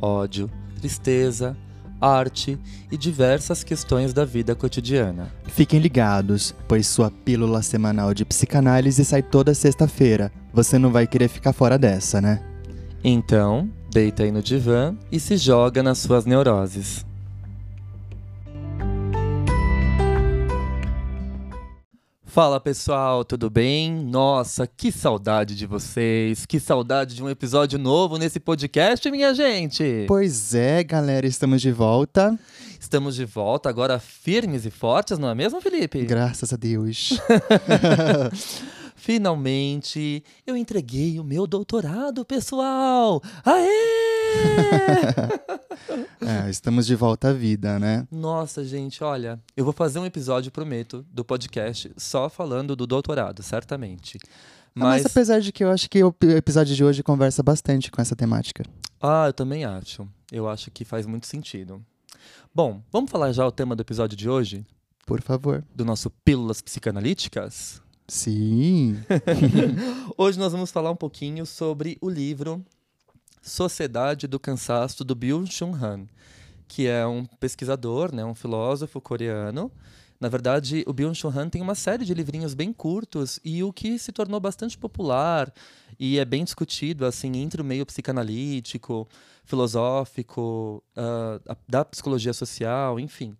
[0.00, 1.56] ódio, tristeza,
[2.00, 2.58] arte
[2.90, 5.30] e diversas questões da vida cotidiana.
[5.44, 10.32] Fiquem ligados, pois sua pílula semanal de psicanálise sai toda sexta-feira.
[10.52, 12.40] Você não vai querer ficar fora dessa, né?
[13.04, 17.04] Então, deita aí no divã e se joga nas suas neuroses.
[22.30, 23.92] Fala pessoal, tudo bem?
[23.92, 30.04] Nossa, que saudade de vocês, que saudade de um episódio novo nesse podcast, minha gente!
[30.06, 32.38] Pois é, galera, estamos de volta.
[32.78, 36.04] Estamos de volta agora firmes e fortes, não é mesmo, Felipe?
[36.04, 37.18] Graças a Deus.
[39.12, 43.20] Finalmente, eu entreguei o meu doutorado, pessoal!
[43.44, 43.66] Aê!
[46.46, 48.06] é, estamos de volta à vida, né?
[48.08, 53.42] Nossa, gente, olha, eu vou fazer um episódio, prometo, do podcast só falando do doutorado,
[53.42, 54.16] certamente.
[54.72, 54.84] Mas...
[54.84, 58.00] Ah, mas apesar de que eu acho que o episódio de hoje conversa bastante com
[58.00, 58.62] essa temática.
[59.02, 60.06] Ah, eu também acho.
[60.30, 61.84] Eu acho que faz muito sentido.
[62.54, 64.64] Bom, vamos falar já o tema do episódio de hoje?
[65.04, 65.64] Por favor.
[65.74, 67.82] Do nosso Pílulas Psicanalíticas?
[68.10, 68.96] Sim.
[70.18, 72.60] Hoje nós vamos falar um pouquinho sobre o livro
[73.40, 76.08] Sociedade do Cansaço do Byung-Chul Han,
[76.66, 79.70] que é um pesquisador, né, um filósofo coreano.
[80.18, 83.96] Na verdade, o Byung-Chul Han tem uma série de livrinhos bem curtos e o que
[83.96, 85.52] se tornou bastante popular
[85.96, 89.08] e é bem discutido assim entre o meio psicanalítico,
[89.44, 93.36] filosófico, uh, da psicologia social, enfim,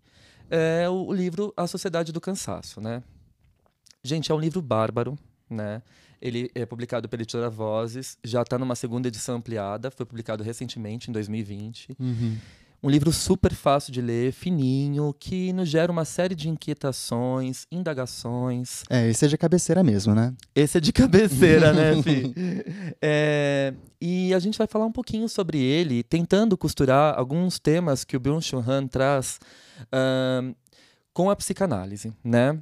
[0.49, 3.03] é o livro A Sociedade do Cansaço, né?
[4.03, 5.17] Gente, é um livro bárbaro,
[5.49, 5.81] né?
[6.21, 11.09] Ele é publicado pela editora Vozes, já está numa segunda edição ampliada, foi publicado recentemente,
[11.09, 11.95] em 2020.
[11.99, 12.37] Uhum.
[12.83, 18.83] Um livro super fácil de ler, fininho, que nos gera uma série de inquietações, indagações.
[18.89, 20.33] É, esse é de cabeceira mesmo, né?
[20.55, 22.33] Esse é de cabeceira, né, Fih?
[22.99, 28.17] É, e a gente vai falar um pouquinho sobre ele, tentando costurar alguns temas que
[28.17, 29.39] o Byung-Chul Han traz
[29.83, 30.55] uh,
[31.13, 32.59] com a psicanálise, né?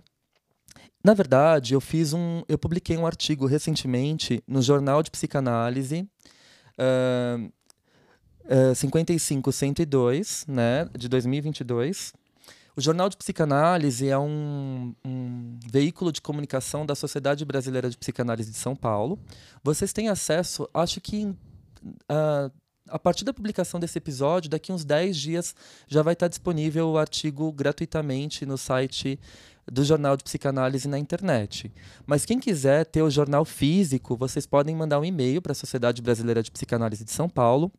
[1.04, 6.08] Na verdade, eu fiz um, eu publiquei um artigo recentemente no Jornal de Psicanálise,
[6.78, 7.52] uh,
[8.72, 12.14] uh, 55102, né, de 2022.
[12.76, 18.52] O Jornal de Psicanálise é um, um, veículo de comunicação da Sociedade Brasileira de Psicanálise
[18.52, 19.18] de São Paulo.
[19.64, 22.52] Vocês têm acesso, acho que uh,
[22.90, 25.56] a partir da publicação desse episódio, daqui uns 10 dias
[25.88, 29.20] já vai estar disponível o artigo gratuitamente no site
[29.72, 31.72] do Jornal de Psicanálise na internet.
[32.06, 36.02] Mas quem quiser ter o jornal físico, vocês podem mandar um e-mail para a Sociedade
[36.02, 37.72] Brasileira de Psicanálise de São Paulo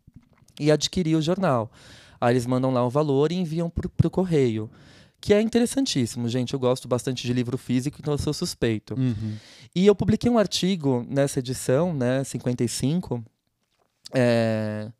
[0.58, 1.70] e adquirir o jornal.
[2.20, 4.70] Aí eles mandam lá o valor e enviam para o correio.
[5.20, 6.54] Que é interessantíssimo, gente.
[6.54, 8.94] Eu gosto bastante de livro físico, então eu sou suspeito.
[8.94, 9.36] Uhum.
[9.74, 13.22] E eu publiquei um artigo nessa edição, né, 55,
[14.12, 14.90] é,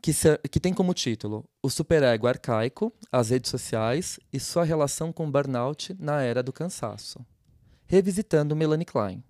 [0.00, 5.12] que, se, que tem como título O Superego Arcaico, as redes sociais e sua relação
[5.12, 7.24] com burnout na era do cansaço.
[7.86, 9.22] Revisitando Melanie Klein.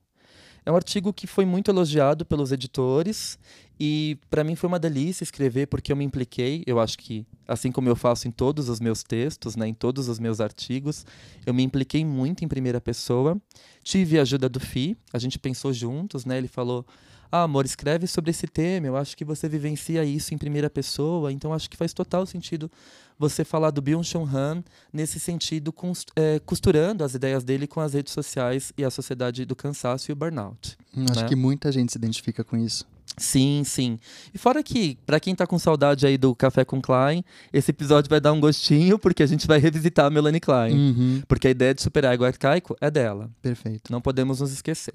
[0.66, 3.38] É um artigo que foi muito elogiado pelos editores
[3.78, 6.64] e para mim foi uma delícia escrever porque eu me impliquei.
[6.66, 10.08] Eu acho que, assim como eu faço em todos os meus textos, né, em todos
[10.08, 11.06] os meus artigos,
[11.46, 13.40] eu me impliquei muito em primeira pessoa.
[13.84, 16.36] Tive a ajuda do Fi, a gente pensou juntos, né?
[16.36, 16.84] Ele falou:
[17.30, 21.32] ah, amor, escreve sobre esse tema, eu acho que você vivencia isso em primeira pessoa,
[21.32, 22.70] então acho que faz total sentido
[23.18, 25.74] você falar do Byung-Chul Han nesse sentido,
[26.14, 30.12] é, costurando as ideias dele com as redes sociais e a sociedade do cansaço e
[30.12, 30.76] o burnout.
[30.96, 31.28] Hum, acho né?
[31.28, 32.86] que muita gente se identifica com isso.
[33.16, 33.98] Sim, sim.
[34.34, 38.10] E fora que, para quem tá com saudade aí do Café com Klein, esse episódio
[38.10, 40.74] vai dar um gostinho, porque a gente vai revisitar a Melanie Klein.
[40.74, 41.22] Uhum.
[41.26, 43.30] Porque a ideia de super-ego arcaico é dela.
[43.40, 43.90] Perfeito.
[43.90, 44.94] Não podemos nos esquecer.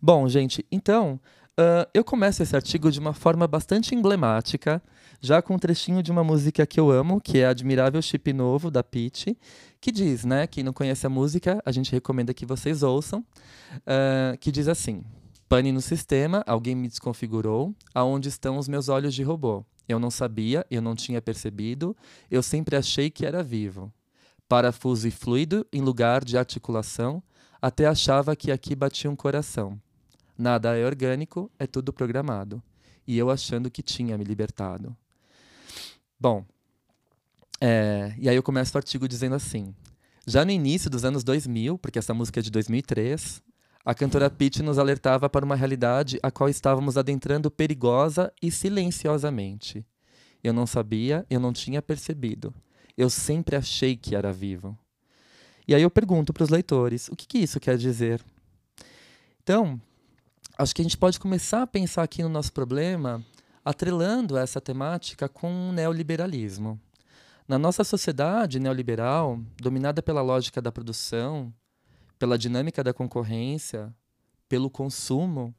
[0.00, 1.20] Bom, gente, então,
[1.58, 4.82] uh, eu começo esse artigo de uma forma bastante emblemática,
[5.20, 8.70] já com um trechinho de uma música que eu amo, que é Admirável Chip Novo,
[8.70, 9.36] da Peach,
[9.80, 14.36] que diz, né, quem não conhece a música, a gente recomenda que vocês ouçam, uh,
[14.38, 15.02] que diz assim,
[15.48, 19.64] Pane no sistema, alguém me desconfigurou, aonde estão os meus olhos de robô?
[19.88, 21.96] Eu não sabia, eu não tinha percebido,
[22.30, 23.92] eu sempre achei que era vivo.
[24.48, 27.22] Parafuso e fluido em lugar de articulação,
[27.64, 29.80] até achava que aqui batia um coração.
[30.36, 32.62] Nada é orgânico, é tudo programado.
[33.06, 34.94] E eu achando que tinha me libertado.
[36.20, 36.44] Bom,
[37.58, 39.74] é, e aí eu começo o artigo dizendo assim:
[40.26, 43.42] já no início dos anos 2000, porque essa música é de 2003,
[43.82, 49.86] a cantora Pitty nos alertava para uma realidade a qual estávamos adentrando perigosa e silenciosamente.
[50.42, 52.52] Eu não sabia, eu não tinha percebido.
[52.94, 54.78] Eu sempre achei que era vivo.
[55.66, 58.22] E aí eu pergunto para os leitores: o que, que isso quer dizer?
[59.42, 59.80] Então,
[60.58, 63.24] acho que a gente pode começar a pensar aqui no nosso problema
[63.64, 66.78] atrelando essa temática com o neoliberalismo.
[67.48, 71.52] Na nossa sociedade neoliberal, dominada pela lógica da produção,
[72.18, 73.94] pela dinâmica da concorrência,
[74.48, 75.54] pelo consumo,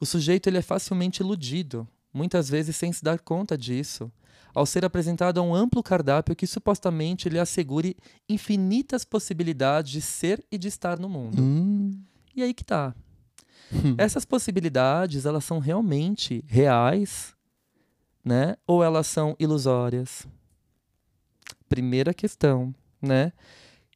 [0.00, 4.10] o sujeito ele é facilmente iludido, muitas vezes sem se dar conta disso,
[4.56, 7.94] ao ser apresentado a um amplo cardápio que supostamente lhe assegure
[8.26, 11.42] infinitas possibilidades de ser e de estar no mundo.
[11.42, 12.00] Hum.
[12.34, 12.94] E aí que tá.
[13.98, 17.34] Essas possibilidades, elas são realmente reais,
[18.24, 18.56] né?
[18.66, 20.26] Ou elas são ilusórias?
[21.68, 23.34] Primeira questão, né?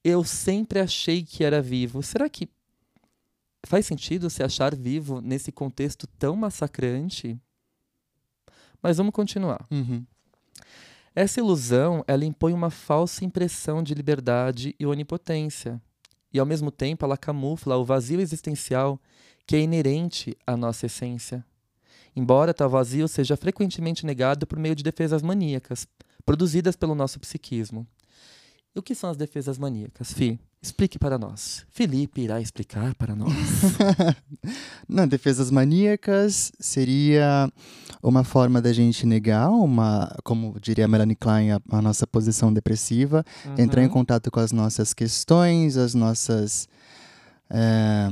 [0.04, 2.02] Eu sempre achei que era vivo.
[2.02, 2.46] Será que
[3.64, 7.40] faz sentido se achar vivo nesse contexto tão massacrante?
[8.82, 9.66] Mas vamos continuar.
[9.70, 10.04] Uhum.
[11.14, 15.80] Essa ilusão, ela impõe uma falsa impressão de liberdade e onipotência.
[16.32, 19.00] E ao mesmo tempo, ela camufla o vazio existencial
[19.44, 21.44] que é inerente à nossa essência.
[22.14, 25.86] Embora tal vazio seja frequentemente negado por meio de defesas maníacas,
[26.24, 27.86] produzidas pelo nosso psiquismo.
[28.74, 30.12] O que são as defesas maníacas?
[30.12, 31.64] Fi, explique para nós.
[31.70, 33.32] Felipe irá explicar para nós.
[34.88, 37.50] Não, defesas maníacas seria
[38.02, 43.24] uma forma da gente negar uma, como diria Melanie Klein, a, a nossa posição depressiva,
[43.58, 43.92] entrar em Uhum.
[43.92, 46.68] contato com as nossas questões, as nossas
[47.52, 48.08] é,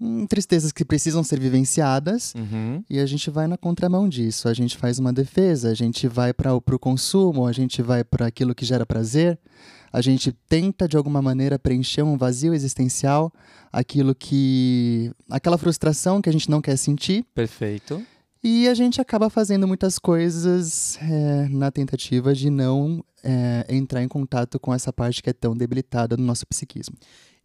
[0.00, 2.34] hum, tristezas que precisam ser vivenciadas.
[2.34, 2.82] Uhum.
[2.88, 4.48] E a gente vai na contramão disso.
[4.48, 8.26] A gente faz uma defesa, a gente vai para o consumo, a gente vai para
[8.26, 9.38] aquilo que gera prazer,
[9.92, 13.32] a gente tenta de alguma maneira preencher um vazio existencial,
[13.72, 15.12] aquilo que.
[15.30, 17.24] aquela frustração que a gente não quer sentir.
[17.34, 18.02] Perfeito.
[18.42, 24.08] E a gente acaba fazendo muitas coisas é, na tentativa de não é, entrar em
[24.08, 26.96] contato com essa parte que é tão debilitada do nosso psiquismo.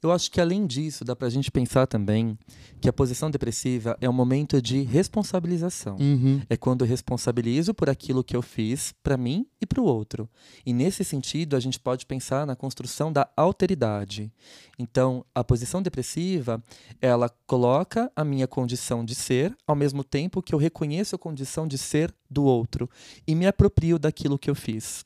[0.02, 2.38] Eu acho que além disso, dá pra gente pensar também
[2.80, 5.98] que a posição depressiva é um momento de responsabilização.
[6.00, 6.40] Uhum.
[6.48, 10.30] É quando eu responsabilizo por aquilo que eu fiz para mim e para o outro.
[10.64, 14.32] E nesse sentido, a gente pode pensar na construção da alteridade.
[14.78, 16.64] Então, a posição depressiva,
[17.02, 21.68] ela coloca a minha condição de ser ao mesmo tempo que eu reconheço a condição
[21.68, 22.88] de ser do outro
[23.26, 25.04] e me aproprio daquilo que eu fiz,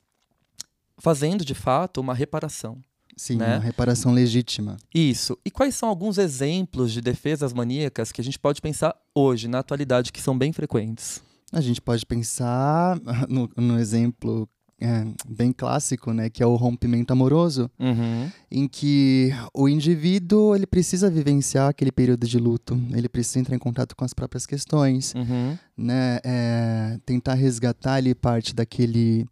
[0.98, 2.78] fazendo de fato uma reparação.
[3.16, 3.56] Sim, Né?
[3.56, 4.78] uma reparação legítima.
[4.94, 5.38] Isso.
[5.46, 9.60] E quais são alguns exemplos de defesas maníacas que a gente pode pensar hoje, na
[9.60, 11.22] atualidade, que são bem frequentes?
[11.52, 14.48] A gente pode pensar no, no exemplo
[14.82, 18.30] é, bem clássico, né, que é o rompimento amoroso, Uhum.
[18.50, 23.60] em que o indivíduo ele precisa vivenciar aquele período de luto, ele precisa entrar em
[23.60, 25.58] contato com as próprias questões, Uhum.
[25.78, 29.26] né, é, tentar resgatar ali parte daquele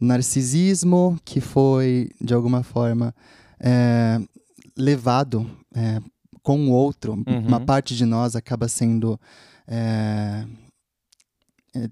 [0.00, 3.14] narcisismo que foi de alguma forma
[3.60, 4.20] é,
[4.76, 6.00] levado é,
[6.42, 7.12] com o outro.
[7.26, 7.46] Uhum.
[7.46, 9.18] Uma parte de nós acaba sendo
[9.68, 10.44] é,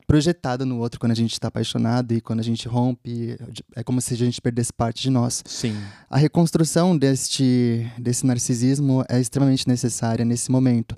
[0.06, 3.36] projetada no outro quando a gente está apaixonado e quando a gente rompe,
[3.74, 5.42] é como se a gente perdesse parte de nós.
[5.46, 5.76] Sim.
[6.10, 10.96] A reconstrução deste, desse narcisismo é extremamente necessária nesse momento.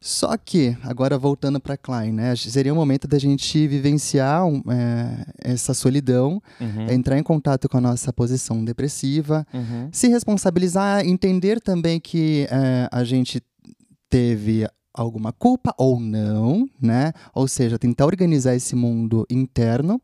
[0.00, 5.26] Só que, agora voltando para Klein, né, seria o momento da gente vivenciar um, é,
[5.40, 6.88] essa solidão, Uhum.
[6.88, 9.88] entrar em contato com a nossa posição depressiva, Uhum.
[9.90, 13.42] se responsabilizar, entender também que é, a gente
[14.08, 14.68] teve
[15.02, 17.12] alguma culpa ou não, né?
[17.34, 20.00] Ou seja, tentar organizar esse mundo interno,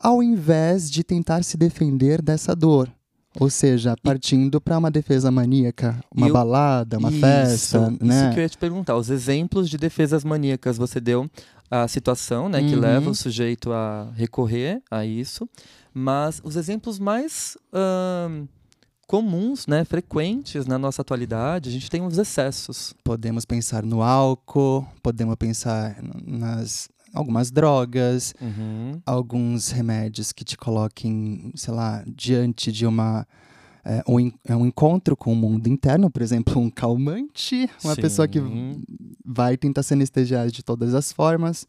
[0.00, 2.88] ao invés de tentar se defender dessa dor.
[3.40, 8.04] Ou seja, partindo para uma defesa maníaca, uma E o- balada, uma Isso, festa, Isso
[8.04, 8.30] né?
[8.32, 8.96] que eu ia te perguntar.
[8.96, 11.30] Os exemplos de defesas maníacas, você deu
[11.70, 12.80] a situação né, que Uhum.
[12.80, 15.48] leva o sujeito a recorrer a isso,
[15.92, 18.46] mas os exemplos mais ahn,
[19.08, 22.94] comuns, né, frequentes na nossa atualidade, a gente tem os excessos.
[23.02, 29.00] Podemos pensar no álcool, podemos pensar nas algumas drogas, Uhum.
[29.06, 33.26] alguns remédios que te coloquem, sei lá, diante de uma
[33.82, 38.28] é, um, é um encontro com o mundo interno, por exemplo, um calmante, uma pessoa
[38.28, 38.82] que Sim.
[39.24, 41.66] vai tentar se anestesiar de todas as formas,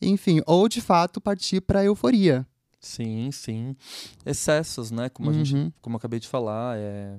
[0.00, 2.46] enfim, ou de fato partir para a euforia.
[2.80, 3.76] Sim, sim.
[4.24, 5.08] Excessos, né?
[5.08, 5.72] Como a gente Uhum.
[5.80, 7.18] como eu acabei de falar, é,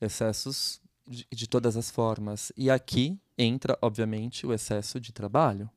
[0.00, 2.52] excessos de, de todas as formas.
[2.56, 5.68] E aqui entra, obviamente, o excesso de trabalho.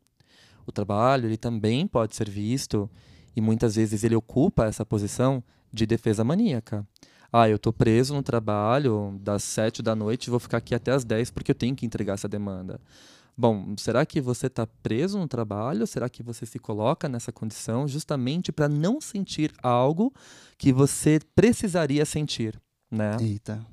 [0.66, 2.90] O trabalho ele também pode ser visto
[3.36, 6.88] E muitas vezes ele ocupa essa posição de defesa maníaca.
[7.32, 10.92] Ah, eu estou preso no trabalho das sete da noite e vou ficar aqui até
[10.92, 12.80] as dez porque eu tenho que entregar essa demanda.
[13.36, 15.88] Bom, será que você está preso no trabalho?
[15.88, 20.13] Será que você se coloca nessa condição justamente para não sentir algo
[20.58, 22.60] que você precisaria sentir,
[22.92, 23.18] né?
[23.20, 23.66] Eita.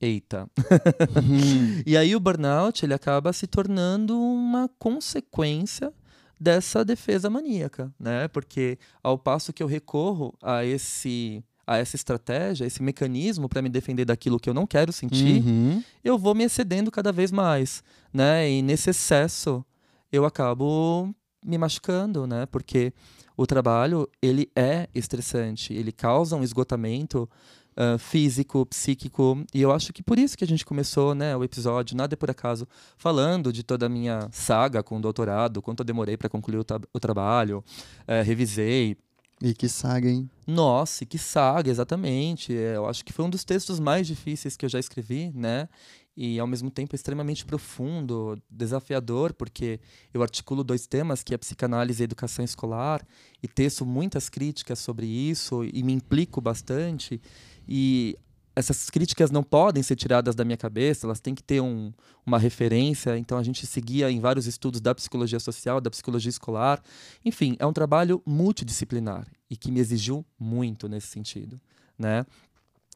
[0.00, 0.48] Eita.
[1.84, 5.92] e aí o burnout ele acaba se tornando uma consequência
[6.40, 8.28] dessa defesa maníaca, né?
[8.28, 13.68] Porque ao passo que eu recorro a esse a essa estratégia, esse mecanismo para me
[13.68, 15.82] defender daquilo que eu não quero sentir, Uhum.
[16.02, 17.82] eu vou me excedendo cada vez mais,
[18.12, 18.50] né?
[18.50, 19.64] E nesse excesso
[20.10, 22.46] eu acabo me machucando, né?
[22.46, 22.92] Porque
[23.36, 27.28] o trabalho ele é estressante, ele causa um esgotamento
[27.76, 31.44] ah, físico, psíquico, e eu acho que por isso que a gente começou, né, o
[31.44, 35.80] episódio Nada é por acaso, falando de toda a minha saga com o doutorado, quanto
[35.80, 37.62] eu demorei para concluir o, tra- o trabalho,
[38.08, 38.96] eh, revisei,
[39.40, 40.28] E que saga, hein?
[40.48, 42.56] nossa, e que saga, exatamente.
[42.56, 45.68] É, eu acho que foi um dos textos mais difíceis que eu já escrevi, né?
[46.16, 49.78] E ao mesmo tempo extremamente profundo, desafiador, porque
[50.12, 53.06] eu articulo dois temas, que é psicanálise e educação escolar,
[53.42, 57.20] e teço muitas críticas sobre isso e me implico bastante.
[57.68, 58.18] E
[58.58, 61.92] essas críticas não podem ser tiradas da minha cabeça, elas têm que ter um,
[62.26, 63.16] uma referência.
[63.16, 66.82] Então a gente seguia em vários estudos da psicologia social, da psicologia escolar.
[67.24, 71.60] Enfim, é um trabalho multidisciplinar e que me exigiu muito nesse sentido,
[71.96, 72.26] né?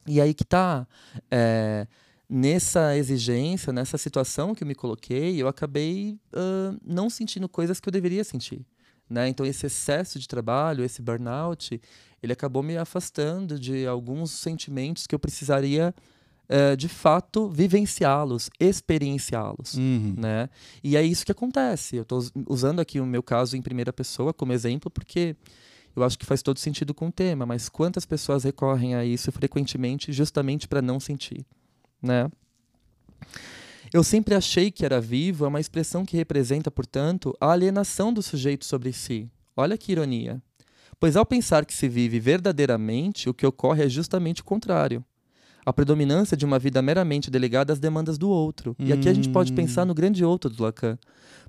[0.04, 0.84] E aí que tá
[1.30, 1.86] é,
[2.28, 7.88] nessa exigência, nessa situação que eu me coloquei, eu acabei ah, não sentindo coisas que
[7.88, 8.66] eu deveria sentir,
[9.08, 9.28] né?
[9.28, 11.80] Então esse excesso de trabalho, esse burnout,
[12.22, 15.94] ele acabou me afastando de alguns sentimentos que eu precisaria
[16.48, 20.14] eh, de fato vivenciá-los, experienciá-los Uhum.
[20.16, 20.48] né?
[20.82, 21.96] E é isso que acontece.
[21.96, 25.34] Eu estou usando aqui o meu caso em primeira pessoa como exemplo porque
[25.94, 29.30] eu acho que faz todo sentido com o tema, mas quantas pessoas recorrem a isso
[29.30, 31.44] frequentemente justamente para não sentir,
[32.02, 32.30] né?
[33.92, 38.22] Eu sempre achei que era vivo é uma expressão que representa, portanto, a alienação do
[38.22, 39.30] sujeito sobre si.
[39.54, 40.42] Olha que ironia.
[40.98, 45.04] Pois ao pensar que se vive verdadeiramente, o que ocorre é justamente o contrário.
[45.66, 48.74] A predominância de uma vida meramente delegada às demandas do outro.
[48.78, 49.56] E aqui a gente pode Hum.
[49.56, 50.98] pensar no grande outro do Lacan.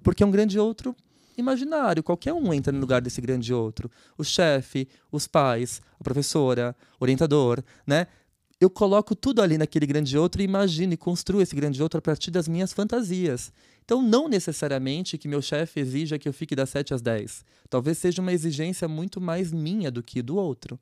[0.03, 0.93] Porque é um grande outro
[1.38, 3.89] imaginário, qualquer um entra no lugar desse grande outro.
[4.17, 8.07] O chefe, os pais, a professora, o orientador, né?
[8.63, 12.01] Eu coloco tudo ali naquele grande outro e imagino e construo esse grande outro a
[12.01, 13.51] partir das minhas fantasias.
[13.84, 17.43] Então, não necessariamente que meu chefe exija que eu fique das 7 às 10.
[17.70, 20.79] Talvez seja uma exigência muito mais minha do que do outro.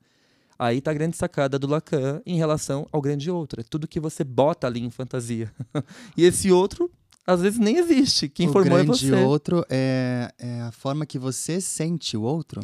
[0.60, 3.62] Aí tá a grande sacada do Lacan em relação ao grande outro.
[3.62, 5.52] É tudo que você bota ali em fantasia.
[6.16, 6.88] e esse outro,
[7.26, 8.30] às vezes, nem existe.
[8.30, 9.24] Quem o formou é grande você.
[9.24, 12.62] outro é, é a forma que você sente o outro?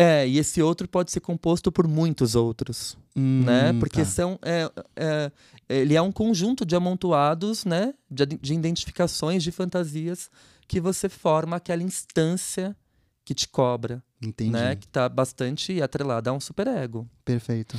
[0.00, 3.70] É, e esse outro pode ser composto por muitos outros, né?
[3.70, 4.06] Hum, Porque tá.
[4.06, 5.32] são, é, é,
[5.68, 7.92] ele é um conjunto de amontoados, né?
[8.10, 10.30] De, de identificações, de fantasias
[10.66, 12.76] que você forma aquela instância
[13.24, 14.52] que te cobra, Entendi.
[14.52, 14.76] né?
[14.76, 17.08] Que está bastante atrelada a um superego.
[17.24, 17.76] Perfeito.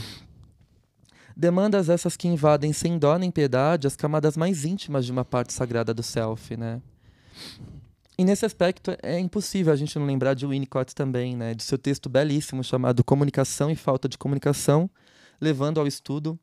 [1.36, 5.54] Demandas essas que invadem sem dó nem piedade as camadas mais íntimas de uma parte
[5.54, 6.82] sagrada do self, né?
[8.18, 11.54] E nesse aspecto é impossível a gente não lembrar de Winnicott também, né?
[11.54, 14.90] De seu texto belíssimo chamado Comunicação e Falta de Comunicação,
[15.40, 16.40] levando ao estudo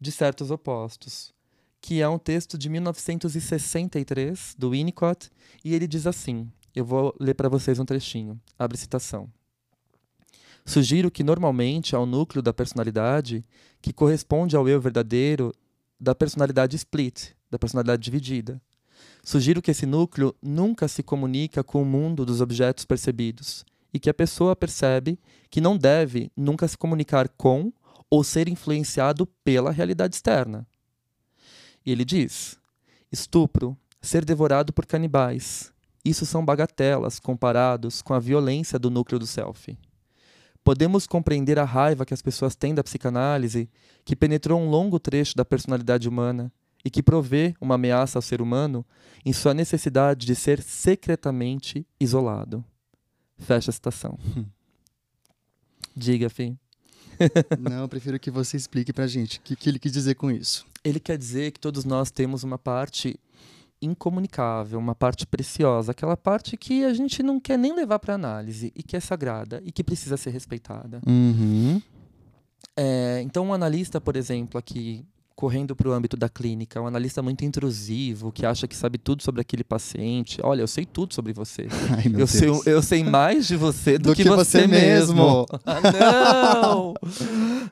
[0.00, 1.32] de certos opostos,
[1.80, 5.30] que é um texto de 1963 do Winnicott,
[5.64, 8.38] e ele diz assim: eu vou ler para vocês um trechinho.
[8.58, 9.32] Abre citação.
[10.66, 13.42] Sugiro que normalmente ao núcleo da personalidade
[13.80, 15.54] que corresponde ao eu verdadeiro
[15.98, 18.60] da personalidade split, da personalidade dividida.
[19.26, 24.08] Sugiro que esse núcleo nunca se comunica com o mundo dos objetos percebidos e que
[24.08, 25.18] a pessoa percebe
[25.50, 27.72] que não deve nunca se comunicar com
[28.08, 30.64] ou ser influenciado pela realidade externa.
[31.84, 32.56] E ele diz:
[33.10, 35.72] estupro, ser devorado por canibais,
[36.04, 39.76] isso são bagatelas comparados com a violência do núcleo do self.
[40.62, 43.68] Podemos compreender a raiva que as pessoas têm da psicanálise,
[44.04, 46.52] que penetrou um longo trecho da personalidade humana
[46.86, 48.86] e que provê uma ameaça ao ser humano
[49.24, 52.64] em sua necessidade de ser secretamente isolado.
[53.36, 54.16] Fecha a citação.
[55.96, 56.56] Diga, Fim.
[57.58, 60.30] Não, eu prefiro que você explique pra gente o que, que ele quis dizer com
[60.30, 60.64] isso.
[60.84, 63.18] Ele quer dizer que todos nós temos uma parte
[63.82, 68.72] incomunicável, uma parte preciosa, aquela parte que a gente não quer nem levar para análise
[68.76, 71.00] e que é sagrada e que precisa ser respeitada.
[71.04, 71.82] Uhum.
[72.76, 75.04] É, então, um analista, por exemplo, aqui
[75.36, 79.22] correndo para o âmbito da clínica, um analista muito intrusivo, que acha que sabe tudo
[79.22, 80.40] sobre aquele paciente.
[80.42, 81.68] Olha, eu sei tudo sobre você.
[81.94, 82.30] Ai, Eu Deus.
[82.30, 85.44] sei, eu sei mais de você do, Do que você mesmo.
[85.66, 86.94] Ah, não!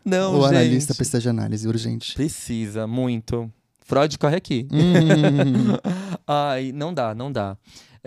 [0.04, 0.56] Não, o gente.
[0.56, 2.14] analista precisa de análise urgente.
[2.14, 3.50] Precisa, muito.
[3.86, 4.68] Freud corre aqui.
[4.70, 5.76] Hum.
[6.28, 7.56] Ai, não dá, não dá.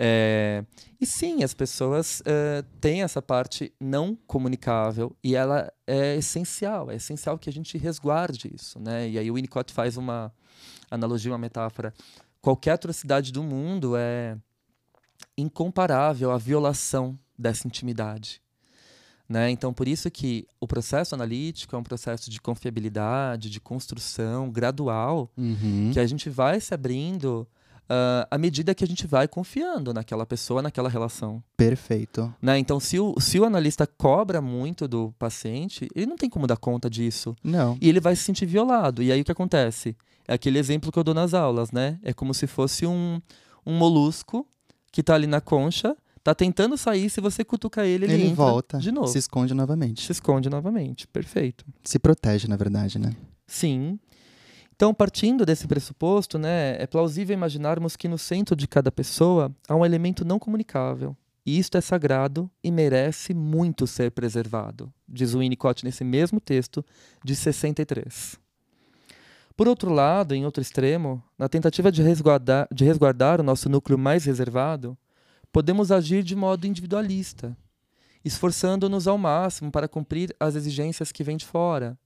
[0.00, 0.64] É,
[1.00, 6.88] E sim, as pessoas eh, têm essa parte não comunicável e ela é essencial.
[6.90, 9.08] É essencial que a gente resguarde isso, né?
[9.08, 10.32] E aí o Winnicott faz uma
[10.90, 11.92] analogia, uma metáfora.
[12.40, 14.36] Qualquer atrocidade do mundo é
[15.36, 18.40] incomparável à violação dessa intimidade.
[19.28, 19.50] Né?
[19.50, 25.30] Então, por isso que o processo analítico é um processo de confiabilidade, de construção gradual,
[25.36, 25.90] Uhum.
[25.92, 27.46] que a gente vai se abrindo
[27.88, 31.42] ah, à medida que a gente vai confiando naquela pessoa, naquela relação.
[31.56, 32.32] Perfeito.
[32.40, 32.58] Né?
[32.58, 36.56] Então, se o, se o analista cobra muito do paciente, ele não tem como dar
[36.56, 37.34] conta disso.
[37.42, 37.78] Não.
[37.80, 39.02] E ele vai se sentir violado.
[39.02, 39.96] E aí o que acontece?
[40.26, 41.98] É aquele exemplo que eu dou nas aulas, né?
[42.02, 43.20] É como se fosse um,
[43.64, 44.46] um molusco
[44.92, 48.78] que tá ali na concha, tá tentando sair, se você cutucar ele, ele, Ele volta,
[48.78, 49.06] de novo.
[49.08, 50.04] se esconde novamente.
[50.04, 51.06] se esconde novamente.
[51.06, 51.64] Perfeito.
[51.82, 53.14] Se protege, na verdade, né?
[53.46, 53.98] Sim.
[54.78, 59.74] Então, partindo desse pressuposto, né, é plausível imaginarmos que no centro de cada pessoa há
[59.74, 61.16] um elemento não comunicável.
[61.44, 66.84] E isto é sagrado e merece muito ser preservado, diz o Winnicott nesse mesmo texto
[67.24, 68.38] de 63.
[69.56, 73.98] Por outro lado, em outro extremo, na tentativa de resguardar, de resguardar o nosso núcleo
[73.98, 74.96] mais reservado,
[75.52, 77.56] podemos agir de modo individualista,
[78.24, 81.98] esforçando-nos ao máximo para cumprir as exigências que vêm de fora,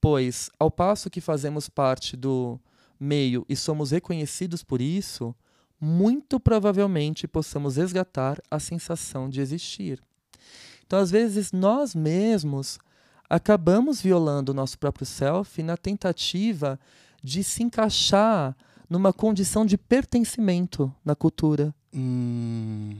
[0.00, 2.58] pois, ao passo que fazemos parte do
[2.98, 5.34] meio e somos reconhecidos por isso,
[5.80, 10.02] muito provavelmente possamos resgatar a sensação de existir.
[10.86, 12.78] Então, às vezes, nós mesmos
[13.28, 16.78] acabamos violando o nosso próprio self na tentativa
[17.22, 18.56] de se encaixar
[18.88, 21.74] numa condição de pertencimento na cultura.
[21.92, 22.96] Hum,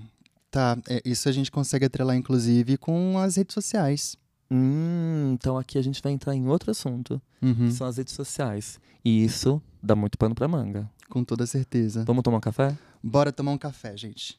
[0.50, 4.16] tá, é, isso a gente consegue atrelar, inclusive, com as redes sociais.
[4.50, 8.14] Hum, então aqui a gente vai entrar em outro assunto, Uhum, que são as redes
[8.14, 8.78] sociais.
[9.04, 10.88] E isso dá muito pano pra manga.
[11.08, 12.04] Com toda certeza.
[12.04, 12.76] Vamos tomar um café?
[13.02, 14.38] Bora tomar um café, gente.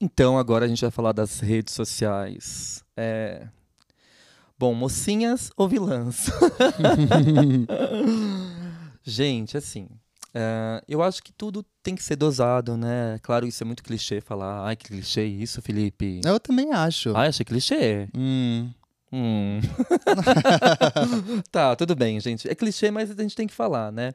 [0.00, 2.84] Então agora a gente vai falar das redes sociais.
[2.96, 3.48] É...
[4.58, 6.26] Bom, mocinhas ou vilãs?
[9.02, 9.88] gente, assim,
[10.38, 13.18] é, eu acho que tudo tem que ser dosado, né?
[13.22, 14.66] Claro, isso é muito clichê falar.
[14.66, 16.20] Ai, que clichê isso, Felipe.
[16.24, 17.16] Eu também acho.
[17.16, 18.06] Ai, achei clichê.
[18.14, 18.70] Hum,
[19.10, 19.60] Hum.
[21.50, 22.48] tá, tudo bem, gente.
[22.50, 24.12] É clichê, mas a gente tem que falar, né?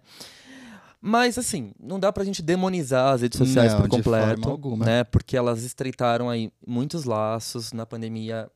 [1.01, 4.85] Mas, assim, não dá pra gente demonizar as redes sociais Não, por completo, alguma.
[4.85, 5.03] né?
[5.05, 8.47] Porque elas estreitaram aí muitos laços na pandemia.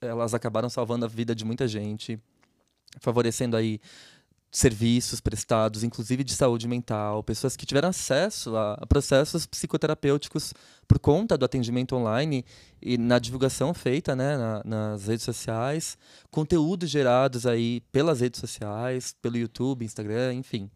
[0.00, 2.18] Elas acabaram salvando a vida de muita gente,
[2.98, 3.78] favorecendo aí
[4.50, 10.54] serviços prestados, inclusive de saúde mental, pessoas que tiveram acesso a processos psicoterapêuticos
[10.86, 12.44] por conta do atendimento online
[12.80, 15.98] e na divulgação feita né, na- nas redes sociais,
[16.30, 20.70] conteúdos gerados aí pelas redes sociais, pelo YouTube, Instagram, enfim.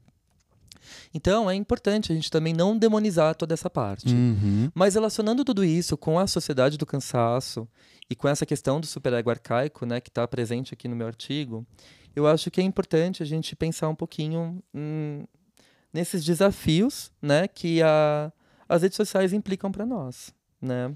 [1.14, 4.08] Então é importante a gente também não demonizar toda essa parte.
[4.12, 4.70] uhum.
[4.74, 7.66] Mas relacionando tudo isso com a sociedade do cansaço
[8.10, 11.64] e com essa questão do superego arcaico, né, que está presente aqui no meu artigo,
[12.14, 15.24] eu acho que é importante a gente pensar um pouquinho hum,
[15.92, 18.32] nesses desafios, né, que a,
[18.68, 20.94] as redes sociais implicam para nós, né?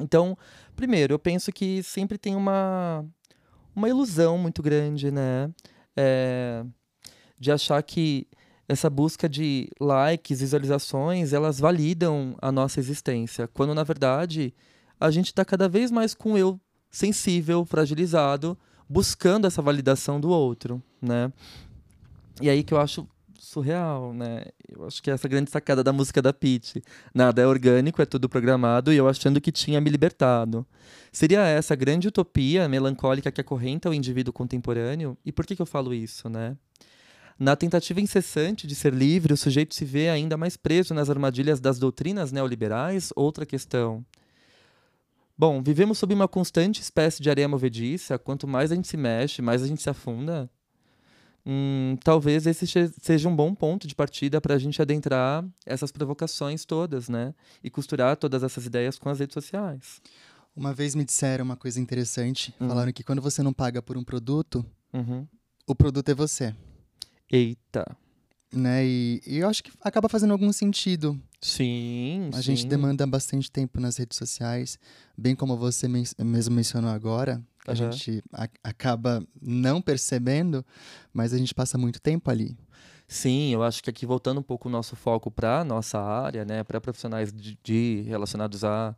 [0.00, 0.38] Então,
[0.76, 3.04] primeiro, eu penso que sempre tem uma
[3.74, 5.50] uma ilusão muito grande, né,
[5.96, 6.64] é,
[7.38, 8.26] de achar que
[8.68, 14.52] essa busca de likes, visualizações, elas validam a nossa existência, quando na verdade
[15.00, 16.60] a gente está cada vez mais com o eu
[16.90, 21.32] sensível, fragilizado, buscando essa validação do outro, né?
[22.40, 23.06] E aí que eu acho
[23.38, 24.44] surreal, né?
[24.68, 26.82] Eu acho que é essa grande sacada da música da Pitty.
[27.14, 30.66] Nada é orgânico, é tudo programado, e eu achando que tinha me libertado.
[31.10, 35.16] Seria essa a grande utopia melancólica que acorrenta o indivíduo contemporâneo?
[35.24, 36.56] E por que, que eu falo isso, né?
[37.38, 41.60] Na tentativa incessante de ser livre, o sujeito se vê ainda mais preso nas armadilhas
[41.60, 43.12] das doutrinas neoliberais?
[43.14, 44.04] Outra questão.
[45.38, 48.18] Bom, vivemos sob uma constante espécie de areia movediça.
[48.18, 50.50] Quanto mais a gente se mexe, mais a gente se afunda.
[51.46, 52.66] Hum, talvez esse
[53.00, 57.32] seja um bom ponto de partida para a gente adentrar essas provocações todas, né?
[57.62, 60.02] E costurar todas essas ideias com as redes sociais.
[60.56, 62.52] Uma vez me disseram uma coisa interessante.
[62.60, 62.68] Hum.
[62.68, 65.26] Falaram que quando você não paga por um produto, Uhum.
[65.66, 66.54] o produto é você.
[67.30, 67.96] Eita.
[68.52, 68.84] Né?
[68.84, 71.18] E, e eu acho que acaba fazendo algum sentido.
[71.40, 72.68] Sim, A gente sim.
[72.68, 74.78] demanda bastante tempo nas redes sociais,
[75.16, 77.40] bem como você men- mesmo mencionou agora.
[77.66, 77.92] A Aham.
[77.92, 80.64] gente a- acaba não percebendo,
[81.12, 82.56] mas a gente passa muito tempo ali.
[83.06, 86.64] Sim, eu acho que aqui voltando um pouco o nosso foco para nossa área, né,
[86.64, 88.94] para profissionais de, de- relacionados a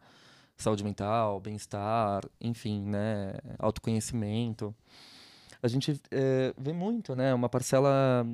[0.56, 4.74] saúde mental, bem-estar, enfim, né, autoconhecimento,
[5.62, 8.26] a gente eh, vê muito, né, uma parcela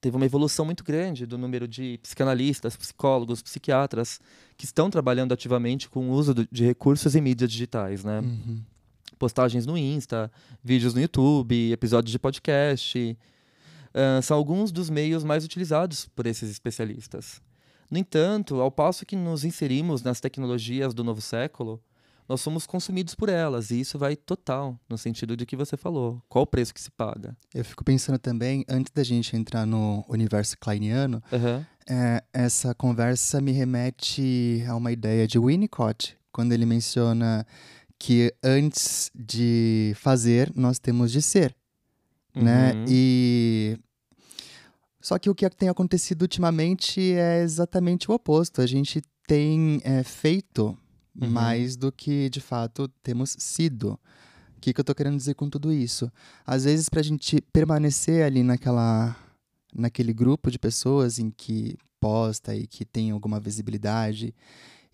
[0.00, 4.20] teve uma evolução muito grande do número de psicanalistas, psicólogos, psiquiatras
[4.56, 8.20] que estão trabalhando ativamente com o uso de recursos e mídias digitais, né?
[8.20, 8.60] Uhum.
[9.18, 10.30] postagens no Insta,
[10.62, 13.16] vídeos no YouTube, episódios de podcast.
[13.94, 17.40] ah, são alguns dos meios mais utilizados por esses especialistas.
[17.90, 21.80] No entanto, ao passo que nos inserimos nas tecnologias do novo século,
[22.28, 26.22] nós somos consumidos por elas, e isso vai total no sentido de que você falou.
[26.28, 27.36] Qual o preço que se paga?
[27.54, 31.66] Eu fico pensando também, antes da gente entrar no universo kleiniano, Aham.
[31.88, 37.46] é, essa conversa me remete a uma ideia de Winnicott, quando ele menciona
[37.98, 41.54] que antes de fazer, nós temos de ser.
[42.34, 42.72] né?
[42.72, 42.84] Uhum.
[42.88, 43.78] E
[45.00, 48.62] só que o que tem acontecido ultimamente é exatamente o oposto.
[48.62, 50.78] A gente tem é, feito
[51.20, 51.28] Uhum.
[51.30, 53.98] mais do que de fato temos sido.
[54.56, 56.10] O que, que eu tô querendo dizer com tudo isso?
[56.46, 59.16] Às vezes, para a gente permanecer ali naquela,
[59.74, 64.34] naquele grupo de pessoas em que posta e que tem alguma visibilidade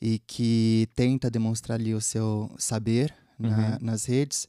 [0.00, 3.78] e que tenta demonstrar ali o seu saber na- Uhum.
[3.82, 4.48] nas redes,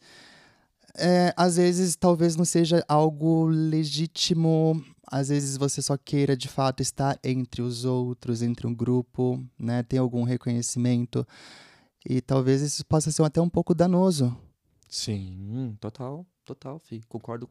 [0.95, 4.83] é, às vezes talvez não seja algo legítimo.
[5.05, 9.83] Às vezes você só queira de fato estar entre os outros, entre um grupo, né?
[9.83, 11.25] Ter algum reconhecimento.
[12.07, 14.35] E talvez isso possa ser até um pouco danoso.
[14.87, 17.01] Sim, total, total, Fih.
[17.07, 17.49] Concordo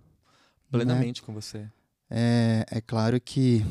[0.71, 1.69] plenamente com você.
[2.11, 3.65] É, é claro que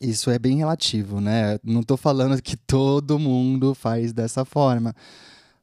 [0.00, 1.58] isso é bem relativo, né?
[1.62, 4.94] Não tô falando que todo mundo faz dessa forma.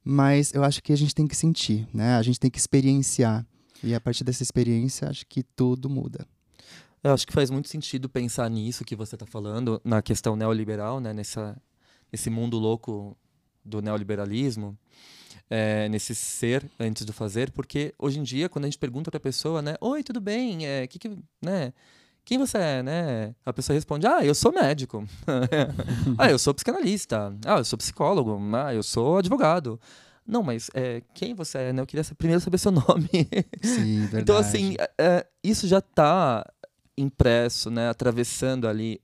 [0.10, 2.15] Mas eu acho que a gente tem que sentir, né?
[2.15, 3.46] A gente tem que experienciar.
[3.84, 6.26] E a partir dessa experiência, acho que tudo muda.
[7.04, 11.02] Eu acho que faz muito sentido pensar nisso que você está falando, na questão neoliberal,
[11.02, 11.12] né?
[11.12, 11.62] Nessa,
[12.10, 13.17] nesse mundo louco
[13.65, 14.78] do neoliberalismo,
[15.50, 19.17] é, nesse ser antes do fazer, porque hoje em dia, quando a gente pergunta para
[19.17, 19.76] a pessoa, né?
[19.82, 20.65] Oi, tudo bem?
[20.65, 21.74] É, que que, né?
[22.28, 23.34] Quem você é, né?
[23.46, 25.08] A pessoa responde: Ah, eu sou médico.
[26.20, 27.34] ah, eu sou psicanalista.
[27.46, 28.38] Ah, eu sou psicólogo.
[28.54, 29.80] Ah, eu sou advogado.
[30.28, 31.82] Não, mas é, quem você é, né?
[31.82, 33.10] Eu queria primeiro saber seu nome.
[33.63, 34.22] Sim, verdade.
[34.24, 36.46] Então, assim, é, é, isso já está
[36.98, 37.88] impresso, né?
[37.88, 39.00] Atravessando ali,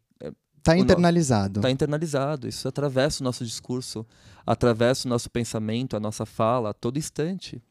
[0.62, 1.60] tá o no- internalizado.
[1.62, 2.46] está internalizado.
[2.46, 4.06] Isso atravessa o nosso discurso,
[4.46, 7.64] atravessa o nosso pensamento, a nossa fala, a todo instante.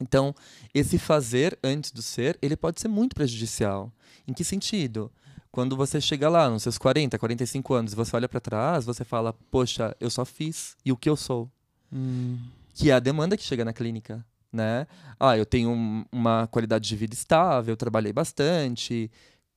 [0.00, 0.34] Então,
[0.74, 3.92] esse fazer antes do ser, ele pode ser muito prejudicial.
[4.26, 5.10] Em que sentido?
[5.50, 9.32] Quando você chega lá, nos seus 40, 45 anos, você olha para trás, você fala,
[9.50, 11.50] poxa, eu só fiz, e o que eu sou?
[11.92, 12.38] Hum,
[12.74, 14.86] que é a demanda que chega na clínica, né?
[15.18, 19.10] Ah, eu tenho um- uma qualidade de vida estável, trabalhei bastante,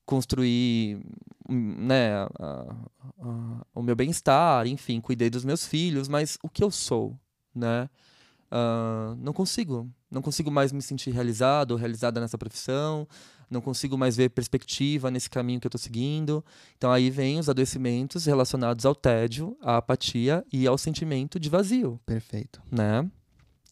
[0.04, 0.98] construí,
[1.48, 2.74] hum, né, a-
[3.20, 7.16] a- o meu bem-estar, enfim, cuidei dos meus filhos, mas o que eu sou,
[7.54, 7.88] né?
[8.50, 13.08] Ah, não consigo, não consigo mais me sentir realizado ou realizada nessa profissão,
[13.50, 16.44] não consigo mais ver perspectiva nesse caminho que eu estou seguindo.
[16.76, 21.98] Então aí vem os adoecimentos relacionados ao tédio, à apatia e ao sentimento de vazio
[22.06, 22.62] perfeito.
[22.70, 23.10] né?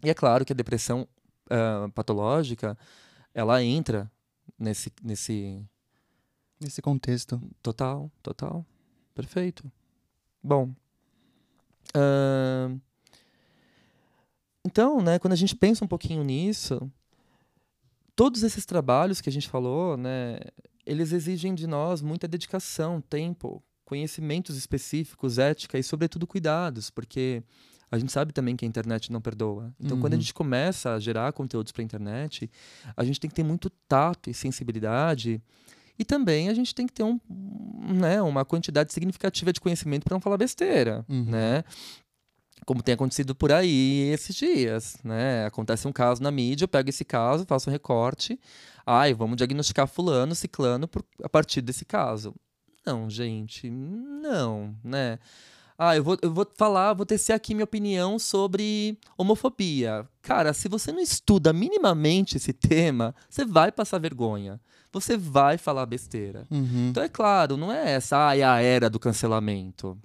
[0.03, 1.07] E é claro que a depressão
[1.51, 2.77] ah, patológica,
[3.35, 4.11] ela entra
[4.59, 5.63] nesse, nesse
[6.61, 7.41] Nesse contexto.
[7.63, 8.67] total, total,
[9.15, 9.71] perfeito.
[10.43, 10.75] Bom,
[11.95, 12.79] ahn,
[14.65, 16.91] então, né, quando a gente pensa um pouquinho nisso,
[18.15, 20.39] todos esses trabalhos que a gente falou, né,
[20.87, 27.43] eles exigem de nós muita dedicação, tempo, conhecimentos específicos, ética e, sobretudo, cuidados, porque
[27.91, 29.75] a gente sabe também que a internet não perdoa.
[29.81, 30.21] Então, quando a Uhum.
[30.23, 32.49] gente começa a gerar conteúdos para a internet,
[32.97, 35.43] a gente tem que ter muito tato e sensibilidade.
[35.99, 37.19] E também a gente tem que ter um,
[38.01, 41.25] né, uma quantidade significativa de conhecimento para não falar besteira, Uhum.
[41.25, 41.65] né?
[42.67, 45.47] Como tem acontecido por aí esses dias, né?
[45.47, 48.39] Acontece um caso na mídia, eu pego esse caso, faço um recorte.
[48.87, 52.35] Ai, vamos diagnosticar fulano, ciclano por- a partir desse caso.
[52.87, 55.19] Não, gente, não, né?
[55.83, 60.07] Ah, eu vou, eu vou falar, vou tecer aqui minha opinião sobre homofobia.
[60.21, 64.61] Cara, se você não estuda minimamente esse tema, você vai passar vergonha.
[64.93, 66.47] Você vai falar besteira.
[66.51, 66.89] Uhum.
[66.91, 69.97] Então é claro, não é essa ai, a era do cancelamento.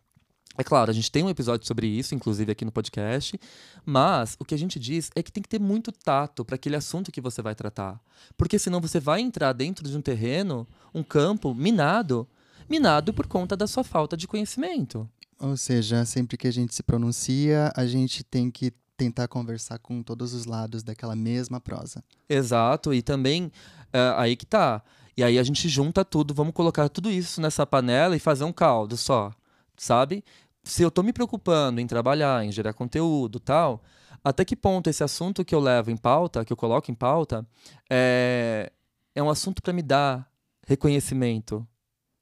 [0.57, 3.39] É claro, a gente tem um episódio sobre isso, inclusive aqui no podcast,
[3.85, 6.75] mas o que a gente diz é que tem que ter muito tato para aquele
[6.75, 7.99] assunto que você vai tratar.
[8.37, 12.27] Porque senão você vai entrar dentro de um terreno, um campo minado,
[12.69, 15.09] minado por conta da sua falta de conhecimento.
[15.39, 20.01] Ou seja, sempre que a gente se pronuncia, a gente tem que tentar conversar com
[20.01, 22.03] todos os lados daquela mesma prosa.
[22.29, 23.51] Exato, e também
[23.91, 24.81] é, aí que tá.
[25.17, 28.51] E aí a gente junta tudo, vamos colocar tudo isso nessa panela e fazer um
[28.53, 29.31] caldo só,
[29.77, 30.23] sabe?
[30.65, 33.83] Se eu tô me preocupando em trabalhar, em gerar conteúdo tal,
[34.23, 37.47] até que ponto esse assunto que eu levo em pauta, que eu coloco em pauta,
[37.87, 38.71] é,
[39.13, 40.27] é um assunto para me dar
[40.65, 41.65] reconhecimento,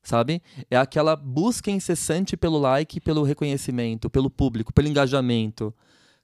[0.03, 0.41] sabe?
[0.69, 5.73] É aquela busca incessante pelo like, pelo reconhecimento, pelo público, pelo engajamento.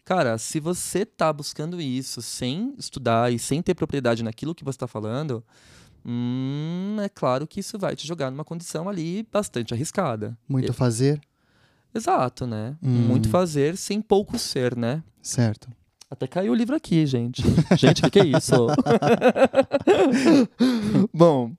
[0.03, 4.75] Cara, se você tá buscando isso sem estudar e sem ter propriedade naquilo que você
[4.75, 5.41] está falando,
[6.05, 10.37] hum, é claro que isso vai te jogar numa condição ali bastante arriscada.
[10.49, 11.21] Muito fazer?
[11.93, 12.75] Exato, né?
[12.81, 13.07] Hum.
[13.07, 15.03] Muito fazer sem pouco ser, né?
[15.21, 15.69] Certo.
[16.09, 17.43] Até caiu o livro aqui, gente.
[17.77, 18.67] gente, o que, que é isso?
[21.13, 21.51] Bom,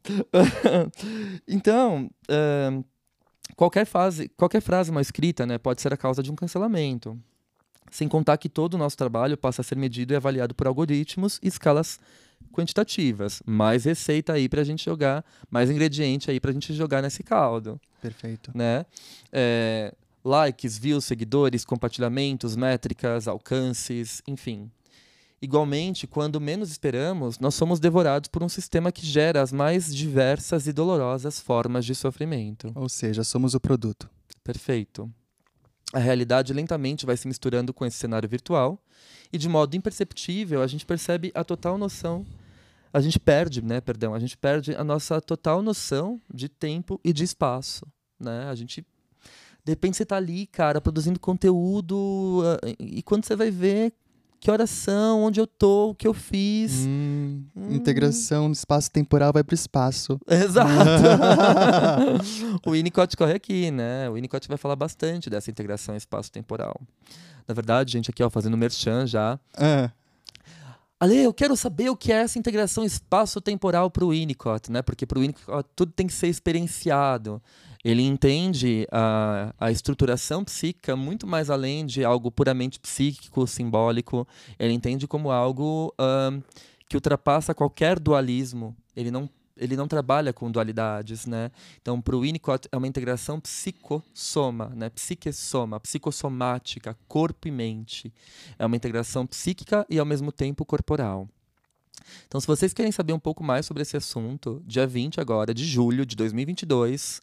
[1.47, 2.85] então, uh,
[3.55, 7.17] qualquer, fase, qualquer frase mal escrita né, pode ser a causa de um cancelamento.
[7.93, 11.39] Sem contar que todo o nosso trabalho passa a ser medido e avaliado por algoritmos
[11.43, 12.01] e escalas
[12.53, 13.43] quantitativas.
[13.47, 17.23] Mais receita aí para a gente jogar, mais ingrediente aí para a gente jogar nesse
[17.23, 17.81] caldo.
[18.01, 18.51] Perfeito.
[18.55, 18.85] Né?
[19.33, 24.71] É, likes, views, seguidores, compartilhamentos, métricas, alcances, enfim.
[25.43, 30.67] Igualmente, quando menos esperamos, nós somos devorados por um sistema que gera as mais diversas
[30.67, 32.71] e dolorosas formas de sofrimento.
[32.75, 34.09] Ou seja, somos o produto.
[34.45, 35.11] Perfeito.
[35.93, 38.83] A realidade lentamente vai se misturando com esse cenário virtual
[39.33, 42.27] e de modo imperceptível a gente percebe a total noção
[42.93, 47.13] a gente perde, né, perdão, a gente perde a nossa total noção de tempo e
[47.13, 47.87] de espaço,
[48.19, 48.49] né?
[48.49, 48.85] A gente
[49.71, 53.93] de repente você tá ali, cara, produzindo conteúdo, ah, e quando você vai ver
[54.41, 56.87] que horas são, onde eu tô, o que eu fiz.
[56.87, 57.73] Hum, hum.
[57.73, 60.19] Integração no espaço temporal vai pro espaço.
[60.27, 60.71] Exato.
[62.67, 64.09] o Winnicott corre aqui, né?
[64.09, 66.75] O Winnicott vai falar bastante dessa integração espaço-temporal.
[67.47, 69.39] Na verdade, gente, aqui, ó, fazendo merchan já.
[69.57, 69.91] É.
[70.99, 74.81] Ale, eu quero saber o que é essa integração espaço-temporal para o Winnicott, né?
[74.81, 77.41] Porque para o Winnicott tudo tem que ser experienciado
[77.85, 84.29] ele entende a, a estruturação psíquica muito mais além de algo puramente psíquico, simbólico.
[84.59, 85.95] Ele entende como algo
[86.89, 88.77] que ultrapassa qualquer dualismo.
[88.95, 91.51] Ele não ele não trabalha com dualidades, né?
[91.83, 94.89] Então, para o Winnicott é uma integração psicossoma, né?
[94.89, 98.11] Psique-soma, psicossomática, corpo e mente.
[98.59, 101.29] É uma integração psíquica e ao mesmo tempo corporal.
[102.27, 105.67] Então, se vocês querem saber um pouco mais sobre esse assunto, dia 20 agora de
[105.67, 107.21] julho de 2022,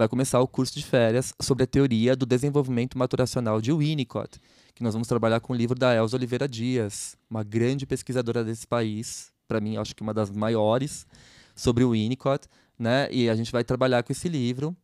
[0.00, 4.40] vai começar o curso de férias sobre a teoria do desenvolvimento maturacional de Winnicott,
[4.74, 8.66] que nós vamos trabalhar com o livro da Elza Oliveira Dias, uma grande pesquisadora desse
[8.66, 11.06] país, para mim acho que uma das maiores
[11.54, 13.12] sobre o Winnicott, né?
[13.12, 14.74] E a gente vai trabalhar com esse livro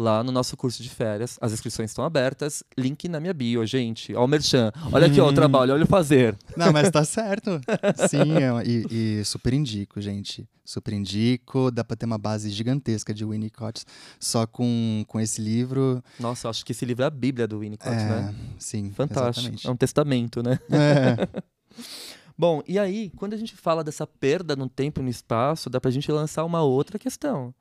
[0.00, 1.36] lá no nosso curso de férias.
[1.40, 2.64] As inscrições estão abertas.
[2.76, 4.14] Link na minha bio, gente.
[4.14, 4.72] Ó o merchan.
[4.90, 6.36] Olha aqui, ó, o trabalho, olha o fazer.
[6.56, 7.60] Não, mas tá certo.
[8.08, 10.48] Sim, é, e, e, super indico, gente.
[10.64, 11.70] Super indico.
[11.70, 13.84] Dá pra ter uma base gigantesca de Winnicott
[14.18, 16.02] só com, com esse livro.
[16.18, 18.34] Nossa, acho que esse livro é a bíblia do Winnicott, é, né?
[18.58, 19.28] Sim, Fantástico.
[19.28, 19.66] Exatamente.
[19.66, 20.58] É um testamento, né?
[20.70, 21.42] É.
[22.38, 25.78] Bom, e aí, quando a gente fala dessa perda no tempo e no espaço, dá
[25.78, 27.54] pra gente lançar uma outra questão.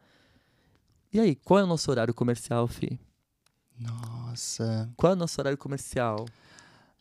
[1.12, 3.00] E aí, qual é o nosso horário comercial, Fi?
[3.80, 4.90] Nossa.
[4.96, 6.26] Qual é o nosso horário comercial?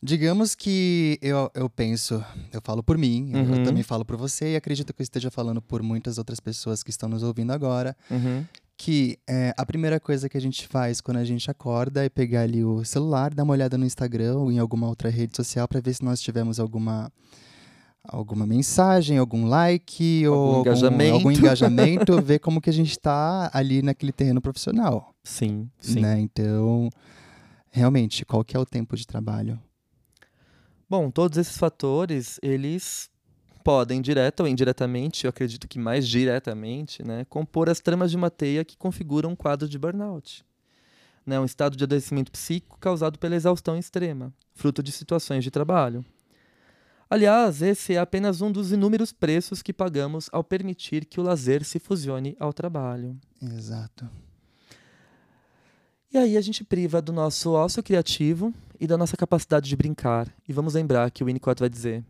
[0.01, 3.55] Digamos que eu, eu penso, eu falo por mim, Uhum.
[3.55, 6.81] eu também falo por você e acredito que eu esteja falando por muitas outras pessoas
[6.81, 8.45] que estão nos ouvindo agora, Uhum.
[8.77, 12.43] que é, a primeira coisa que a gente faz quando a gente acorda é pegar
[12.43, 15.81] ali o celular, dar uma olhada no Instagram ou em alguma outra rede social para
[15.81, 17.11] ver se nós tivemos alguma
[18.03, 21.13] alguma mensagem, algum like Algum ou engajamento.
[21.15, 25.99] algum engajamento, ver como que a gente está ali naquele terreno profissional, Sim, sim.
[25.99, 26.19] né?
[26.19, 26.89] Então,
[27.71, 29.59] realmente, qual que é o tempo de trabalho?
[30.89, 33.09] Bom, todos esses fatores, eles
[33.63, 38.31] podem, direta ou indiretamente, eu acredito que mais diretamente, né, compor as tramas de uma
[38.31, 40.43] teia que configuram um quadro de burnout.
[41.25, 46.03] Né, um estado de adoecimento psíquico causado pela exaustão extrema, fruto de situações de trabalho.
[47.09, 51.63] Aliás, esse é apenas um dos inúmeros preços que pagamos ao permitir que o lazer
[51.63, 53.17] se fusione ao trabalho.
[53.41, 54.07] Exato.
[56.13, 60.31] E aí a gente priva do nosso ócio criativo e da nossa capacidade de brincar.
[60.47, 62.03] E vamos lembrar que o Winnicott vai dizer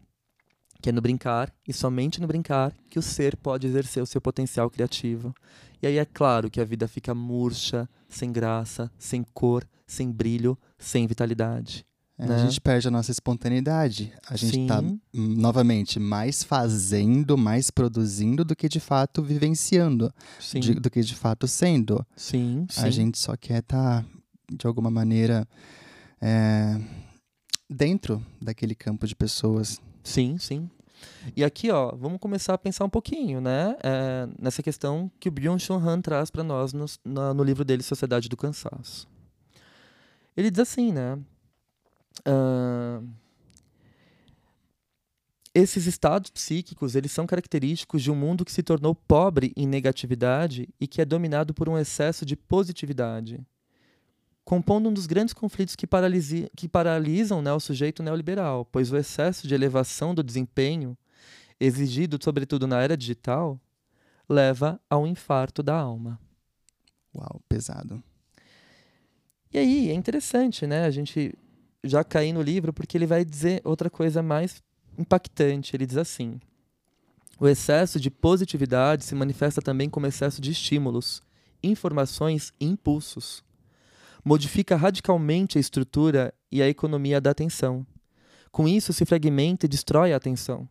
[0.81, 4.21] que é no brincar e somente no brincar que o ser pode exercer o seu
[4.21, 5.33] potencial criativo.
[5.81, 10.57] E aí é claro que a vida fica murcha, sem graça, sem cor, sem brilho,
[10.77, 11.85] sem vitalidade.
[12.19, 12.35] Né?
[12.35, 14.11] A gente perde a nossa espontaneidade.
[14.29, 14.99] A gente está, Sim.
[15.13, 20.13] novamente, mais fazendo, mais produzindo do que de fato vivenciando,
[20.53, 22.05] de- do que de fato sendo.
[22.17, 22.81] sim, sim.
[22.81, 24.05] A gente só quer estar
[24.51, 25.47] de alguma maneira,
[26.19, 26.77] é,
[27.69, 29.79] dentro daquele campo de pessoas.
[30.03, 30.69] Sim, sim.
[31.37, 33.77] E aqui, ó, vamos começar a pensar um pouquinho, né?
[33.81, 38.27] É, nessa questão que o Byung-Chul Han traz para nós no, no, livro dele, Sociedade
[38.27, 39.07] do Cansaço.
[40.35, 41.17] Ele diz assim, né?
[42.19, 43.07] Uh,
[45.53, 50.69] esses estados psíquicos, eles são característicos de um mundo que se tornou pobre em negatividade
[50.79, 53.45] e que é dominado por um excesso de positividade
[54.49, 55.87] compondo um dos grandes conflitos que,
[56.55, 60.97] que paralisam né, o sujeito neoliberal, pois o excesso de elevação do desempenho,
[61.59, 63.61] exigido sobretudo na era digital,
[64.27, 66.19] leva ao infarto da alma.
[67.15, 68.03] Uau, pesado.
[69.53, 70.85] E aí, é interessante, né?
[70.85, 71.37] A gente
[71.83, 74.61] já cair no livro, porque ele vai dizer outra coisa mais
[74.97, 75.75] impactante.
[75.75, 76.39] Ele diz assim:
[77.39, 81.21] o excesso de positividade se manifesta também como excesso de estímulos,
[81.63, 83.43] informações e impulsos
[84.23, 87.85] modifica radicalmente a estrutura e a economia da atenção.
[88.51, 90.67] Com isso, se fragmenta e destrói a atenção.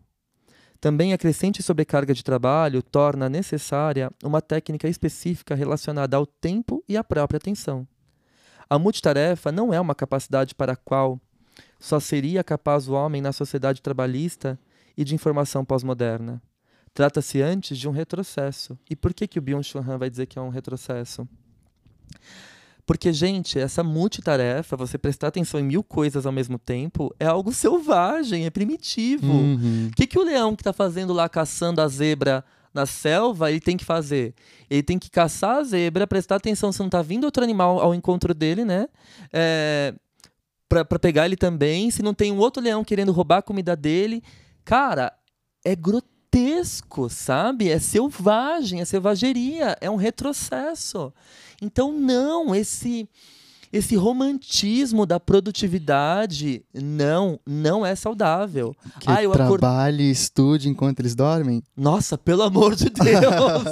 [0.81, 6.97] Também a crescente sobrecarga de trabalho torna necessária uma técnica específica relacionada ao tempo e
[6.97, 7.87] à própria atenção.
[8.71, 11.21] A multitarefa não é uma capacidade para a qual
[11.81, 14.59] só seria capaz o homem na sociedade trabalhista
[14.97, 16.43] e de informação pós-moderna.
[16.93, 18.79] Trata-se antes de um retrocesso.
[18.91, 21.27] E por que, que o Byung-Chul Han vai dizer que é um retrocesso?
[22.85, 27.53] Porque, gente, essa multitarefa, você prestar atenção em mil coisas ao mesmo tempo, é algo
[27.53, 29.31] selvagem, é primitivo.
[29.31, 29.91] O uhum.
[29.95, 32.43] que, que o leão que está fazendo lá caçando a zebra
[32.79, 34.35] na selva, ele tem que fazer?
[34.71, 37.95] Ele tem que caçar a zebra, prestar atenção se não está vindo outro animal ao
[37.95, 38.89] encontro dele, né?
[39.33, 39.95] É,
[40.69, 41.91] para pegar ele também.
[41.91, 44.23] Se não tem um outro leão querendo roubar a comida dele.
[44.65, 45.13] Cara,
[45.65, 47.69] é grotesco, sabe?
[47.69, 51.13] É selvagem, é selvageria, é um retrocesso.
[51.61, 53.09] Então, não, esse
[53.73, 58.75] esse romantismo da produtividade não, não é saudável.
[59.01, 61.63] Que ah, eu trabalhe e estude enquanto eles dormem?
[61.77, 63.65] Nossa, pelo amor de Deus!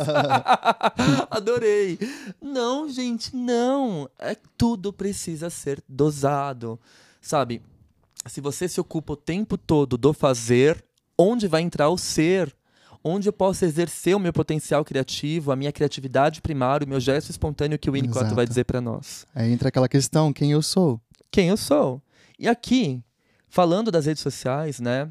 [1.31, 1.99] Adorei.
[2.41, 4.09] Não, gente, não.
[4.19, 6.79] É, tudo precisa ser dosado.
[7.21, 7.63] Sabe,
[8.27, 10.85] se você se ocupa o tempo todo do fazer,
[11.19, 12.55] onde vai entrar o ser?
[13.09, 17.31] Onde eu posso exercer o meu potencial criativo, a minha criatividade primária, o meu gesto
[17.31, 19.25] espontâneo que o Winnicott vai dizer para nós.
[19.33, 21.01] Aí entra aquela questão, quem eu sou?
[21.31, 22.03] Quem eu sou?
[22.37, 23.01] E aqui,
[23.49, 25.09] falando das redes sociais, né,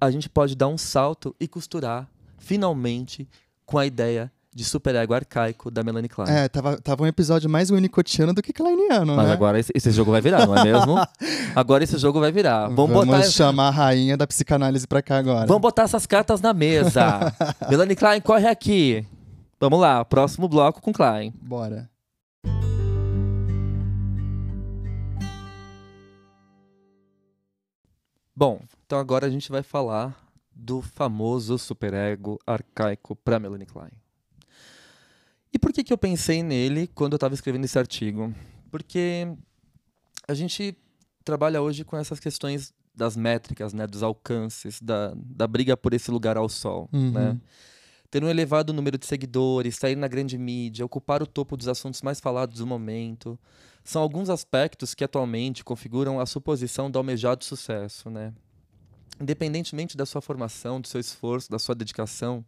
[0.00, 3.28] a gente pode dar um salto e costurar, finalmente,
[3.64, 6.30] com a ideia de superego arcaico da Melanie Klein.
[6.30, 9.32] É, tava, tava um episódio mais winnicottiano do que kleiniano, Mas né?
[9.34, 10.96] agora esse, esse, jogo vai virar, não é mesmo?
[11.54, 12.68] agora esse jogo vai virar.
[12.68, 13.22] Vamos, Vamos botar...
[13.24, 15.46] chamar a rainha da psicanálise pra cá agora.
[15.46, 17.34] Vamos botar essas cartas na mesa.
[17.68, 19.06] Melanie Klein, corre aqui.
[19.60, 21.34] Vamos lá, próximo bloco com Klein.
[21.38, 21.90] Bora.
[28.34, 30.16] Bom, então agora a gente vai falar
[30.50, 33.92] do famoso superego arcaico para Melanie Klein.
[35.56, 38.30] E por que, que eu pensei nele quando eu estava escrevendo esse artigo?
[38.70, 39.26] Porque
[40.28, 40.76] a gente
[41.24, 46.10] trabalha hoje com essas questões das métricas, né, dos alcances, da, da briga por esse
[46.10, 47.10] lugar ao sol, uhum.
[47.10, 47.40] né?
[48.10, 52.02] Ter um elevado número de seguidores, sair na grande mídia, ocupar o topo dos assuntos
[52.02, 53.38] mais falados do momento,
[53.82, 58.30] são alguns aspectos que atualmente configuram a suposição do almejado sucesso, né?
[59.18, 62.44] Independentemente da sua formação, do seu esforço, da sua dedicação,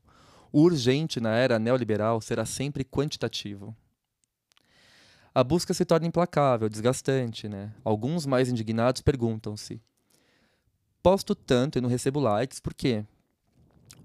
[0.53, 3.77] o urgente na era neoliberal será sempre quantitativo.
[5.35, 7.73] A busca se torna implacável, desgastante, né?
[7.85, 9.81] Alguns mais indignados perguntam-se:
[11.03, 13.05] posto tanto e não recebo likes, por quê?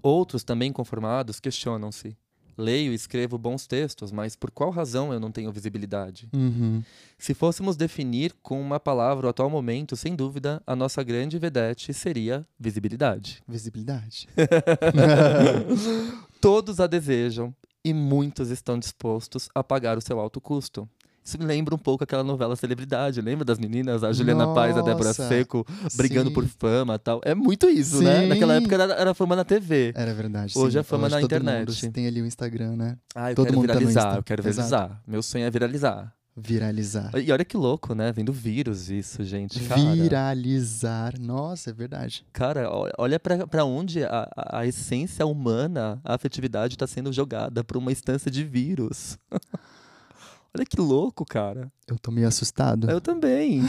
[0.02, 2.16] Outros, também conformados, questionam-se:
[2.56, 6.28] leio e escrevo bons textos, mas por qual razão eu não tenho visibilidade?
[6.32, 6.82] Uhum.
[7.18, 11.92] Se fôssemos definir com uma palavra o atual momento, sem dúvida, a nossa grande vedete
[11.92, 13.42] seria visibilidade.
[13.48, 14.28] Visibilidade.
[16.44, 20.86] Todos a desejam e muitos estão dispostos a pagar o seu alto custo.
[21.24, 23.22] Isso me lembra um pouco aquela novela Celebridade.
[23.22, 24.04] Lembra das meninas?
[24.04, 26.34] A Juliana Nossa, Paz, a Débora Seco, brigando sim.
[26.34, 27.22] por fama tal.
[27.24, 28.04] É muito isso, sim.
[28.04, 28.26] né?
[28.26, 29.94] Naquela época era, era fama na TV.
[29.96, 30.52] Era verdade.
[30.54, 30.80] Hoje sim.
[30.80, 31.82] é fama Hoje na internet.
[31.82, 32.98] Mundo tem ali o Instagram, né?
[33.14, 34.68] Ah, eu todo quero mundo tá viralizar, eu quero Exato.
[34.68, 35.02] viralizar.
[35.06, 36.14] Meu sonho é viralizar.
[36.36, 37.12] Viralizar.
[37.16, 38.10] E olha que louco, né?
[38.12, 39.60] Vendo vírus isso, gente.
[39.68, 41.14] Cara, Viralizar.
[41.20, 42.26] Nossa, é verdade.
[42.32, 42.68] cara
[42.98, 47.76] olha pra pra onde a, a- a essência humana, a afetividade está sendo jogada por
[47.76, 49.16] uma instância de vírus.
[50.56, 51.70] olha que louco, cara.
[51.86, 52.90] Eu tô meio assustado.
[52.90, 53.62] Eu também.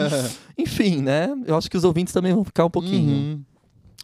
[0.56, 1.28] Enfim, né?
[1.46, 3.12] Eu acho que os ouvintes também vão ficar um pouquinho.
[3.14, 3.44] Uhum.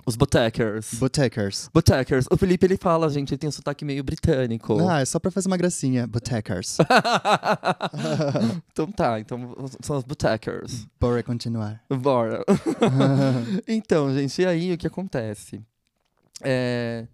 [0.04, 0.94] Os Botecers.
[0.94, 1.70] Botecers.
[1.72, 2.26] Botecers.
[2.30, 4.88] O Felipe, ele fala, gente, ele tem um sotaque meio britânico.
[4.88, 6.06] Ah, é só pra fazer uma gracinha.
[6.06, 6.78] Botecers.
[8.72, 10.86] então tá, então são os Botecers.
[11.00, 11.80] Bora continuar.
[11.88, 12.44] Bora.
[13.68, 15.62] então, gente, e aí o que acontece?
[16.42, 17.06] É,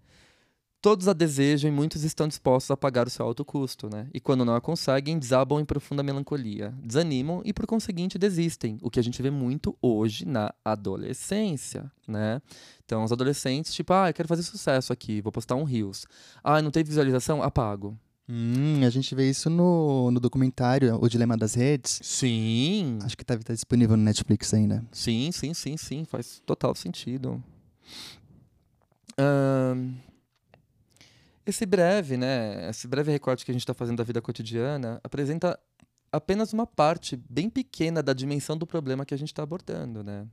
[0.81, 4.07] todos a desejam e muitos estão dispostos a pagar o seu alto custo, né?
[4.13, 8.77] E quando não a conseguem, desabam em profunda melancolia, desanimam e, por conseguinte, desistem.
[8.81, 12.41] O que a gente vê muito hoje na adolescência, né?
[12.85, 16.05] Então, os adolescentes, tipo, ah, eu quero fazer sucesso aqui, vou postar um Reels.
[16.43, 17.43] Ah, não teve visualização?
[17.43, 17.97] Apago.
[18.31, 21.99] Hum, a gente vê isso no, no documentário O Dilema das Redes.
[22.03, 22.99] Sim.
[23.01, 24.85] Acho que deve estar disponível no Netflix ainda.
[24.91, 26.05] Sim, sim, sim, sim.
[26.05, 27.43] Faz total sentido.
[29.17, 29.95] Ahn,
[31.49, 32.69] esse breve, né?
[32.69, 35.59] Esse breve recorte que a gente está fazendo da vida cotidiana apresenta
[36.11, 40.27] apenas uma parte bem pequena da dimensão do problema que a gente está abordando, né?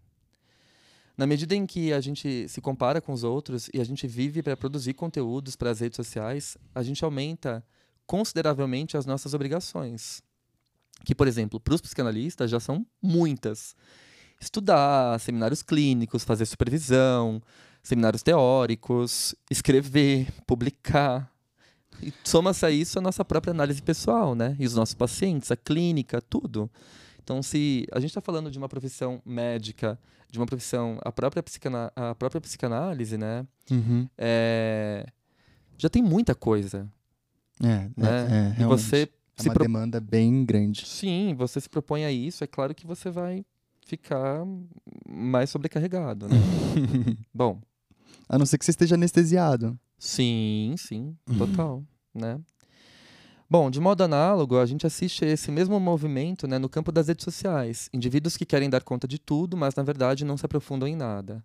[1.17, 4.43] Na medida em que a gente se compara com os outros e a gente vive
[4.43, 7.65] para produzir conteúdos para as redes sociais, a gente aumenta
[8.07, 10.23] consideravelmente as nossas obrigações.
[11.05, 13.75] Que, por exemplo, para os psicanalistas já são muitas.
[14.39, 17.43] Estudar, seminários clínicos, fazer supervisão,
[17.87, 21.31] seminários teóricos, escrever, publicar.
[22.03, 24.57] E soma-se a isso a nossa própria análise pessoal, né?
[24.59, 26.69] E os nossos pacientes, a clínica, tudo.
[27.23, 29.99] Então, se a gente está falando de uma profissão médica,
[30.31, 33.47] de uma profissão, a própria, psicana, a própria psicanálise, né?
[33.71, 34.09] Uhum.
[34.19, 35.07] É,
[35.79, 36.89] já tem muita coisa,
[37.63, 38.55] É, né?
[38.59, 39.09] é, é, você
[39.39, 40.85] É se uma pro- demanda bem grande.
[40.87, 43.45] Sim, você se propõe a isso, é claro que você vai
[43.87, 44.45] ficar
[45.09, 46.37] mais sobrecarregado, né?
[47.33, 47.61] Bom,
[48.29, 49.79] A não ser que você esteja anestesiado.
[49.99, 51.83] sim, sim, total,
[52.15, 52.41] né?
[53.49, 57.07] Bom, de modo análogo, a gente assiste a esse mesmo movimento né, no campo das
[57.07, 57.89] redes sociais.
[57.93, 61.45] Indivíduos que querem dar conta de tudo, mas na verdade não se aprofundam em nada.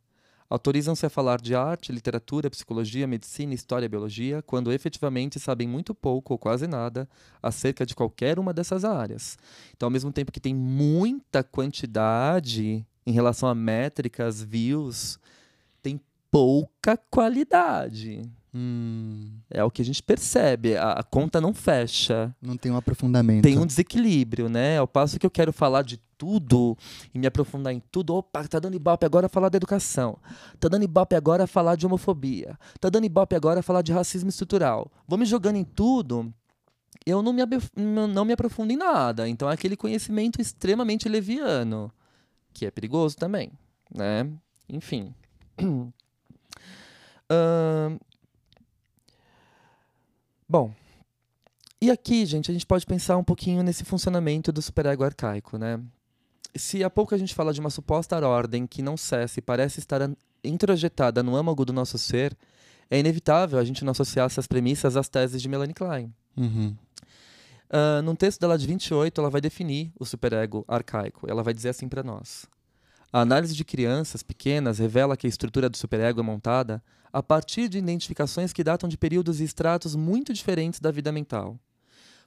[0.50, 5.94] Autorizam-se a falar de arte, literatura, psicologia, medicina, história e biologia, quando efetivamente sabem muito
[5.94, 7.08] pouco ou quase nada
[7.42, 9.38] acerca de qualquer uma dessas áreas.
[9.74, 15.20] Então, ao mesmo tempo que tem muita quantidade em relação a métricas, views,
[15.82, 16.02] tem
[16.32, 18.22] pouca qualidade.
[18.54, 20.76] Hum, É o que a gente percebe.
[20.76, 22.36] A, a conta não fecha.
[22.42, 23.44] não tem um aprofundamento.
[23.44, 24.78] Tem um desequilíbrio, né?
[24.78, 26.78] Ao passo que eu quero falar de tudo
[27.14, 28.14] e me aprofundar em tudo.
[28.16, 30.18] Opa, tá dando ibope agora falar da educação.
[30.60, 32.58] Tá dando ibope agora falar de homofobia.
[32.80, 34.92] Tá dando ibope agora falar de racismo estrutural.
[35.08, 36.34] Vou me jogando em tudo.
[37.06, 37.42] Eu não me,
[38.14, 39.28] não me aprofundo em nada.
[39.30, 41.92] Então é aquele conhecimento extremamente leviano,
[42.54, 43.52] que é perigoso também,
[43.94, 44.30] né?
[44.70, 45.14] Enfim.
[50.48, 50.74] Bom,
[51.82, 55.80] e aqui, gente, a gente pode pensar um pouquinho nesse funcionamento do superego arcaico, né?
[56.54, 59.80] Se há pouco a gente fala de uma suposta ordem que não cessa e parece
[59.80, 60.02] estar
[60.44, 62.38] introjetada no âmago do nosso ser,
[62.90, 66.14] é inevitável a gente não associar essas premissas às teses de Melanie Klein.
[66.36, 66.76] Uhum.
[67.70, 71.26] Ah, num texto dela de 28, ela vai definir o superego arcaico.
[71.30, 72.46] Ela vai dizer assim para nós.
[73.14, 76.82] A análise de crianças pequenas revela que a estrutura do superego é montada
[77.12, 81.60] a partir de identificações que datam de períodos e estratos muito diferentes da vida mental.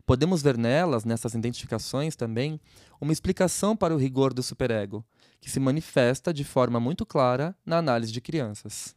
[0.04, 2.60] Podemos ver nelas, nessas identificações também,
[3.00, 5.02] uma explicação para o rigor do superego,
[5.40, 8.94] que se manifesta de forma muito clara na análise de crianças.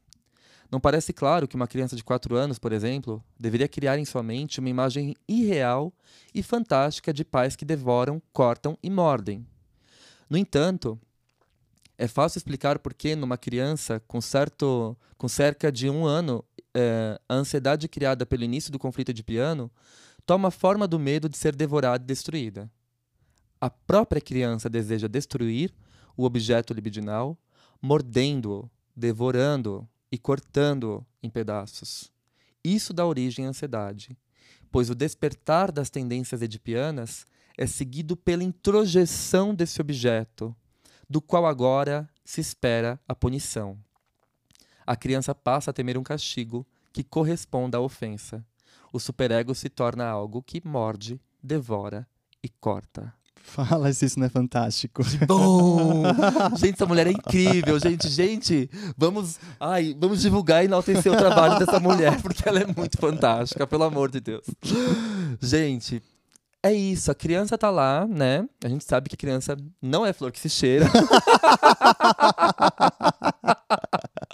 [0.70, 4.22] Não parece claro que uma criança de 4 anos, por exemplo, deveria criar em sua
[4.22, 5.94] mente uma imagem irreal
[6.36, 9.48] e fantástica de pais que devoram, cortam e mordem.
[10.30, 11.00] No entanto,
[11.98, 16.44] é fácil explicar por que numa criança com, certo, com cerca de um ano,
[16.74, 19.72] eh, a ansiedade criada pelo início do conflito de piano
[20.26, 22.70] toma a forma do medo de ser devorada e destruída.
[23.60, 25.74] A própria criança deseja destruir
[26.16, 27.36] o objeto libidinal,
[27.82, 32.12] mordendo-o, devorando-o e cortando-o em pedaços.
[32.64, 34.16] Isso dá origem à ansiedade,
[34.72, 37.26] pois o despertar das tendências edipianas
[37.58, 40.56] é seguido pela introjeção desse objeto,
[41.10, 43.78] do qual agora se espera a punição.
[44.86, 48.46] A criança passa a temer um castigo que corresponda à ofensa.
[48.92, 52.08] O superego se torna algo que morde, devora
[52.42, 53.14] e corta.
[53.48, 55.02] Fala se isso não é fantástico.
[55.26, 56.04] Bom!
[56.58, 58.10] gente, essa mulher é incrível, gente.
[58.10, 62.98] Gente, vamos, ai, vamos divulgar e enaltecer o trabalho dessa mulher, porque ela é muito
[62.98, 64.46] fantástica, pelo amor de Deus.
[65.42, 66.04] Gente,
[66.68, 67.12] é isso.
[67.12, 68.48] A criança tá lá, né?
[68.64, 70.86] A gente sabe que a criança não é flor que se cheira.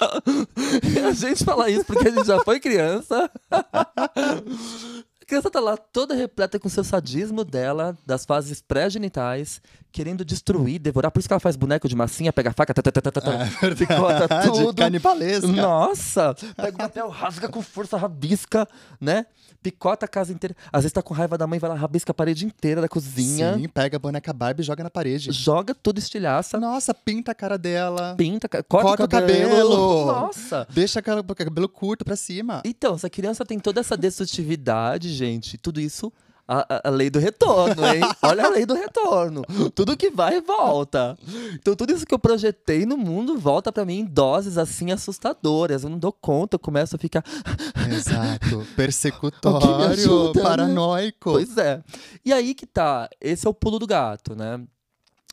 [1.07, 3.29] a gente fala isso porque a gente já foi criança.
[5.23, 10.79] A criança tá lá toda repleta com seu sadismo dela, das fases pré-genitais, querendo destruir,
[10.79, 11.11] devorar.
[11.11, 13.21] Por isso que ela faz boneco de massinha, pega faca, tá, tá, tá,
[13.61, 14.73] É picota verdade, tudo.
[14.75, 15.47] Canibalesca.
[15.47, 16.35] Nossa!
[16.57, 18.67] Pega o papel, rasga com força, rabisca,
[18.99, 19.25] né?
[19.61, 20.53] Picota a casa inteira.
[20.73, 23.53] Às vezes tá com raiva da mãe, vai lá, rabisca a parede inteira da cozinha.
[23.55, 25.31] Sim, pega a boneca Barbie e joga na parede.
[25.31, 28.13] Joga tudo estilhaça, Nossa, pinta a cara dela.
[28.17, 29.49] pinta, corta, Corta o o cabelo.
[29.51, 30.05] cabelo.
[30.05, 30.67] Nossa!
[30.69, 31.03] Deixa o
[31.33, 32.61] cabelo- curto pra cima.
[32.65, 36.11] Então, se a criança tem toda essa destrutividade, gente, tudo isso.
[36.45, 38.01] A, a- lei do retorno, hein?
[38.21, 39.43] Olha a lei do retorno.
[39.73, 41.17] Tudo que vai, volta.
[41.53, 45.83] Então, tudo isso que eu projetei no mundo volta pra mim em doses assim assustadoras.
[45.85, 47.23] Eu não dou conta, eu começo a ficar.
[47.89, 48.67] Exato.
[48.75, 50.49] Persecutório, ajuda, né?
[50.49, 51.31] paranoico.
[51.31, 51.81] Pois é.
[52.25, 53.09] E aí que tá.
[53.21, 54.59] Esse é o pulo do gato, né?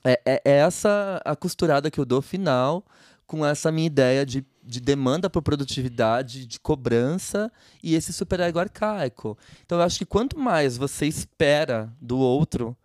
[0.04, 2.84] É, é- é essa a costurada que eu dou final
[3.26, 7.50] com essa minha ideia de, de demanda por produtividade, de cobrança
[7.82, 9.36] e esse superego arcaico.
[9.66, 12.76] Então eu acho que quanto mais você espera do outro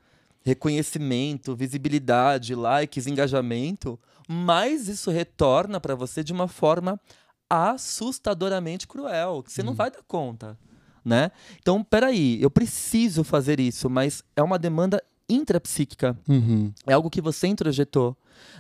[0.44, 7.00] reconhecimento, visibilidade, likes, engajamento, mais isso retorna para você de uma forma
[7.50, 10.58] assustadoramente cruel, que você não vai dar conta,
[11.04, 11.32] né?
[11.60, 16.72] Então, peraí, eu preciso fazer isso, mas é uma demanda intrapsíquica, Uhum.
[16.86, 18.16] é algo que você introjetou,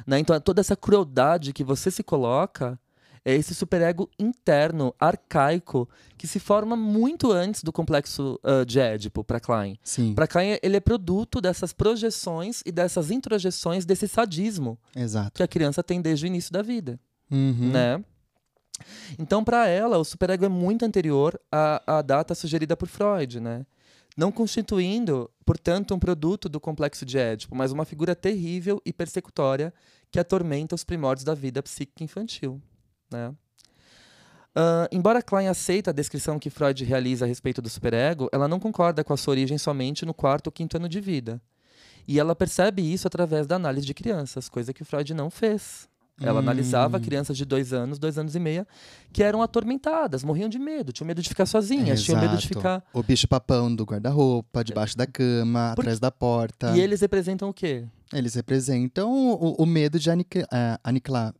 [0.05, 0.19] né?
[0.19, 2.79] Então, toda essa crueldade que você se coloca
[3.25, 9.23] é esse superego interno, arcaico, que se forma muito antes do complexo ah, de Édipo
[9.23, 9.77] para Klein.
[10.13, 15.31] Para Klein, ele é produto dessas projeções e dessas introjeções desse sadismo exato.
[15.33, 16.99] que a criança tem desde o início da vida
[17.31, 17.71] Uhum.
[17.71, 18.03] né?
[19.17, 23.65] Então, para ela, o superego é muito anterior à, à data sugerida por Freud, né?
[24.17, 29.73] Não constituindo, portanto, um produto do complexo de Édipo, mas uma figura terrível e persecutória
[30.11, 32.61] que atormenta os primórdios da vida psíquica infantil,
[33.11, 33.33] né?
[34.57, 38.59] Ah, embora Klein aceite a descrição que Freud realiza a respeito do superego, ela não
[38.59, 41.41] concorda com a sua origem somente no quarto ou quinto ano de vida.
[42.07, 45.89] E ela percebe isso através da análise de crianças, coisa que Freud não fez.
[46.21, 46.43] Ela Hum.
[46.43, 48.65] analisava crianças de dois anos, dois anos e meia,
[49.11, 52.81] que eram atormentadas, morriam de medo, tinham medo de ficar sozinhas, tinham medo de ficar.
[52.93, 56.71] O bicho papão do guarda-roupa, debaixo da cama, Por- atrás da porta.
[56.77, 57.83] E eles representam o quê?
[58.13, 61.33] Eles representam o, o medo de aniqui- é, aniquilar.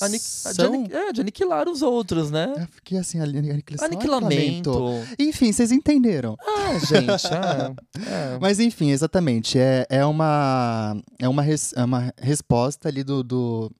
[0.00, 2.52] Ani- São- de, é, de aniquilar os outros, né?
[2.58, 4.72] Eu fiquei assim, aniquilação, Aniquilamento.
[5.18, 6.36] Enfim, vocês entenderam.
[6.40, 8.38] Ah, gente, é, é.
[8.40, 9.58] Mas enfim, exatamente.
[9.58, 13.72] É, é, uma, é, uma, res- é uma resposta ali do, do,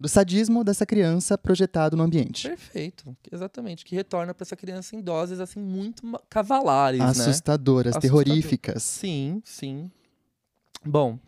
[0.00, 2.48] do sadismo dessa criança projetado no ambiente.
[2.48, 3.84] Perfeito, exatamente.
[3.84, 7.06] Que retorna para essa criança em doses assim muito cavalares, né?
[7.06, 8.24] Assustadoras, Assustador.
[8.24, 8.82] terroríficas.
[8.82, 9.90] Sim, sim.
[10.86, 11.18] Bom,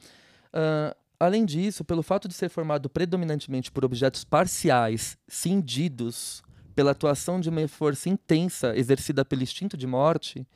[0.54, 6.42] ah, além disso, pelo fato de ser formado predominantemente por objetos parciais, cindidos
[6.74, 10.46] pela atuação de uma força intensa exercida pelo instinto de morte,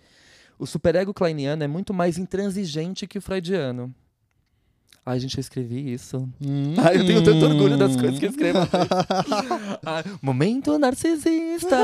[0.59, 3.95] o superego kleiniano é muito mais intransigente que o freudiano.
[5.05, 6.19] Ai, gente, eu escrevi isso.
[6.41, 6.75] Hum.
[6.79, 8.59] Ai, eu tenho tanto orgulho das coisas que eu escrevo.
[9.85, 11.77] Ai, momento narcisista.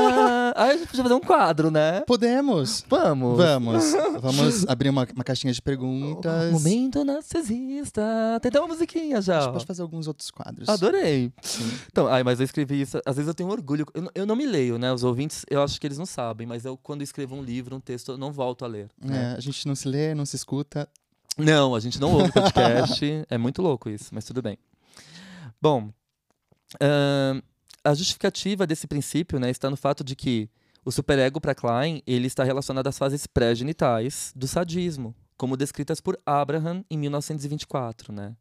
[0.55, 2.01] Ai, a gente podia fazer um quadro, né?
[2.01, 2.85] Podemos.
[2.87, 3.37] Vamos.
[3.37, 3.83] Vamos.
[4.21, 6.51] Vamos abrir uma, uma caixinha de perguntas.
[6.51, 8.01] Momento narcisista.
[8.41, 9.39] Tem até uma musiquinha A já.
[9.39, 9.51] gente ó.
[9.53, 10.69] pode fazer alguns outros quadros.
[10.69, 11.31] Adorei.
[11.41, 11.69] Sim.
[11.91, 12.99] Então, ai, mas eu escrevi isso.
[13.05, 13.85] Às vezes eu tenho orgulho.
[13.93, 14.93] Eu, não- eu não me leio, né?
[14.93, 17.79] Os ouvintes, eu acho que eles não sabem, mas eu, quando escrevo um livro, um
[17.79, 18.89] texto, eu não volto a ler.
[19.03, 19.33] né?
[19.33, 20.87] É, a gente não se lê, não se escuta.
[21.37, 23.05] Não, a gente não ouve podcast.
[23.29, 24.57] é muito louco isso, mas tudo bem.
[25.61, 25.91] Bom,
[26.81, 27.41] ahn,
[27.83, 30.49] a justificativa desse princípio né, está no fato de que
[30.83, 36.19] o superego para Klein ele está relacionado às fases pré-genitais do sadismo, como descritas por
[36.25, 38.35] Abraham em 1924, né?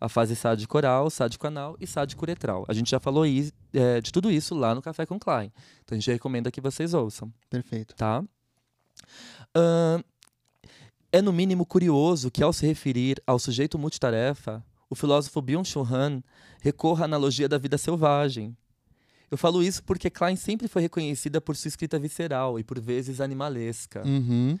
[0.00, 2.64] A fase sádico oral, sádico anal e sádico uretral.
[2.68, 5.52] A gente já falou is- é, de tudo isso lá no Café com Klein.
[5.84, 7.94] Então a gente recomenda que vocês ouçam Perfeito.
[7.94, 8.24] tá?
[9.54, 10.02] Ahn,
[11.12, 16.22] é no mínimo curioso que, ao se referir ao sujeito multitarefa, o filósofo Byung-Chul Han
[16.60, 18.56] recorra à analogia da vida selvagem.
[19.30, 23.20] Eu falo isso porque Klein sempre foi reconhecida por sua escrita visceral e, por vezes,
[23.20, 24.02] animalesca.
[24.04, 24.58] Uhum.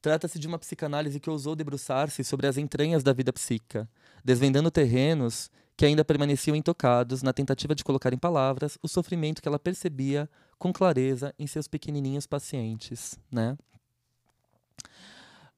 [0.00, 3.88] Trata-se de uma psicanálise que ousou debruçar-se sobre as entranhas da vida psíquica,
[4.24, 9.48] desvendando terrenos que ainda permaneciam intocados na tentativa de colocar em palavras o sofrimento que
[9.48, 10.28] ela percebia
[10.58, 13.56] com clareza em seus pequenininhos pacientes, né?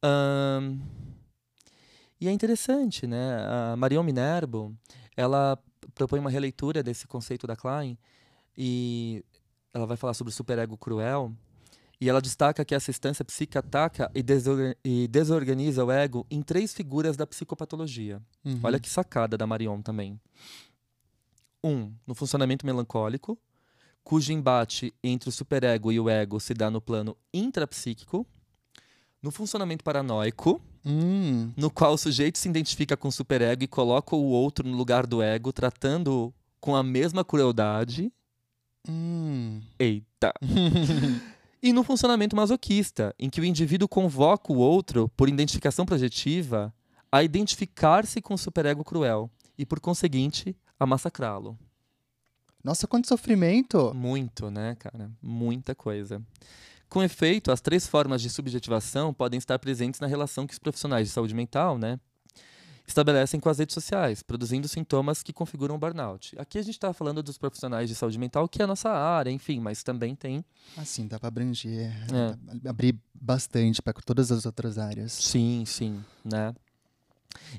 [0.07, 0.78] Ahn,
[2.20, 3.38] e é interessante, né?
[3.72, 4.76] A Marion Minerbo,
[5.16, 5.59] ela
[5.94, 7.98] propõe uma releitura desse conceito da Klein
[8.57, 9.24] e
[9.72, 11.32] ela vai falar sobre o superego cruel
[12.00, 14.22] e ela destaca que essa instância psíquica ataca e,
[14.84, 18.20] e desorganiza o ego em três figuras da psicopatologia.
[18.44, 18.61] Uhum.
[18.62, 20.20] Olha que sacada da Marion também.
[21.62, 23.38] Um, no funcionamento melancólico,
[24.02, 28.26] cujo embate entre o superego e o ego se dá no plano intrapsíquico.
[29.24, 34.14] No funcionamento paranoico, Hum, no qual o sujeito se identifica com o superego e coloca
[34.14, 38.12] o outro no lugar do ego, tratando com a mesma crueldade.
[38.86, 39.62] hum.
[39.78, 40.30] Eita!
[41.62, 46.70] E no funcionamento masoquista, em que o indivíduo convoca o outro, por identificação projetiva,
[47.10, 51.58] a identificar-se com o superego cruel e, por conseguinte, a massacrá-lo.
[52.62, 53.94] Nossa, quanto sofrimento!
[53.94, 55.10] Muito, né, cara?
[55.22, 56.20] Muita coisa.
[56.95, 61.09] Com efeito, as três formas de subjetivação podem estar presentes na relação que os profissionais
[61.09, 61.99] de saúde mental, né,
[62.86, 66.36] estabelecem com as redes sociais, produzindo sintomas que configuram o burnout.
[66.38, 69.28] Aqui a gente está falando dos profissionais de saúde mental, que é a nossa área,
[69.32, 70.45] enfim, mas também tem.
[70.76, 72.68] Assim, dá pra abranger, É.
[72.68, 75.11] abrir bastante para todas as outras áreas.
[75.14, 76.55] Sim, sim, né?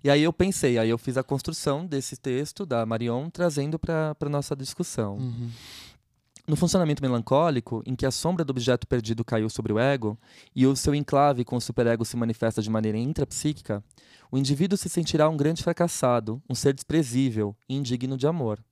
[0.02, 4.16] E aí eu pensei, aí eu fiz a construção desse texto da Marion, trazendo para
[4.18, 5.18] a nossa discussão.
[5.18, 5.52] Uhum.
[6.48, 10.16] No funcionamento melancólico, em que a sombra do objeto perdido caiu sobre o ego
[10.56, 13.84] e o seu enclave com o superego se manifesta de maneira intrapsíquica,
[14.32, 18.64] o indivíduo se sentirá um grande fracassado, um ser desprezível e indigno de amor.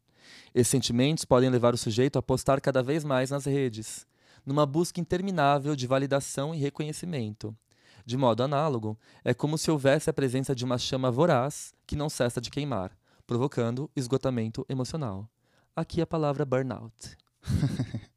[0.54, 4.06] Esses sentimentos podem levar o sujeito a apostar cada vez mais nas redes,
[4.46, 7.56] numa busca interminável de validação e reconhecimento.
[8.06, 12.08] De modo análogo, é como se houvesse a presença de uma chama voraz que não
[12.08, 12.92] cessa de queimar,
[13.26, 15.28] provocando esgotamento emocional.
[15.76, 17.23] Aqui a palavra burnout.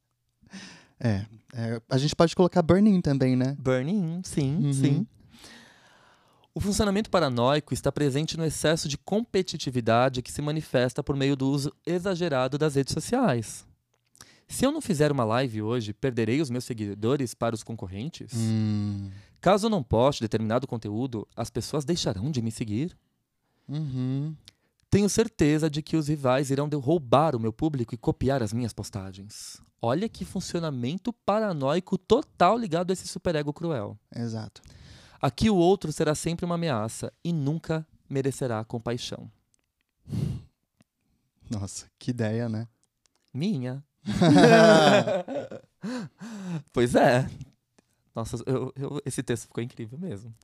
[0.98, 3.54] É, é, a gente pode colocar burning também, né?
[3.58, 4.72] Burning, sim, Uhum.
[4.72, 5.06] sim.
[6.54, 11.50] O funcionamento paranoico está presente no excesso de competitividade que se manifesta por meio do
[11.50, 13.66] uso exagerado das redes sociais.
[14.48, 18.32] Se eu não fizer uma live hoje, perderei os meus seguidores para os concorrentes?
[18.34, 19.10] Hum.
[19.38, 22.96] Caso eu não poste determinado conteúdo, as pessoas deixarão de me seguir?
[23.68, 24.34] Uhum.
[24.96, 28.72] Tenho certeza de que os rivais irão roubar o meu público e copiar as minhas
[28.72, 29.60] postagens.
[29.82, 33.98] Olha que funcionamento paranoico total ligado a esse superego cruel.
[34.10, 34.62] Exato.
[35.20, 39.30] Aqui o outro será sempre uma ameaça e nunca merecerá compaixão.
[41.50, 42.66] Nossa, que ideia, né?
[43.34, 43.84] Minha.
[46.72, 47.28] pois é.
[48.16, 50.34] Nossa, eu- eu- esse texto ficou incrível mesmo.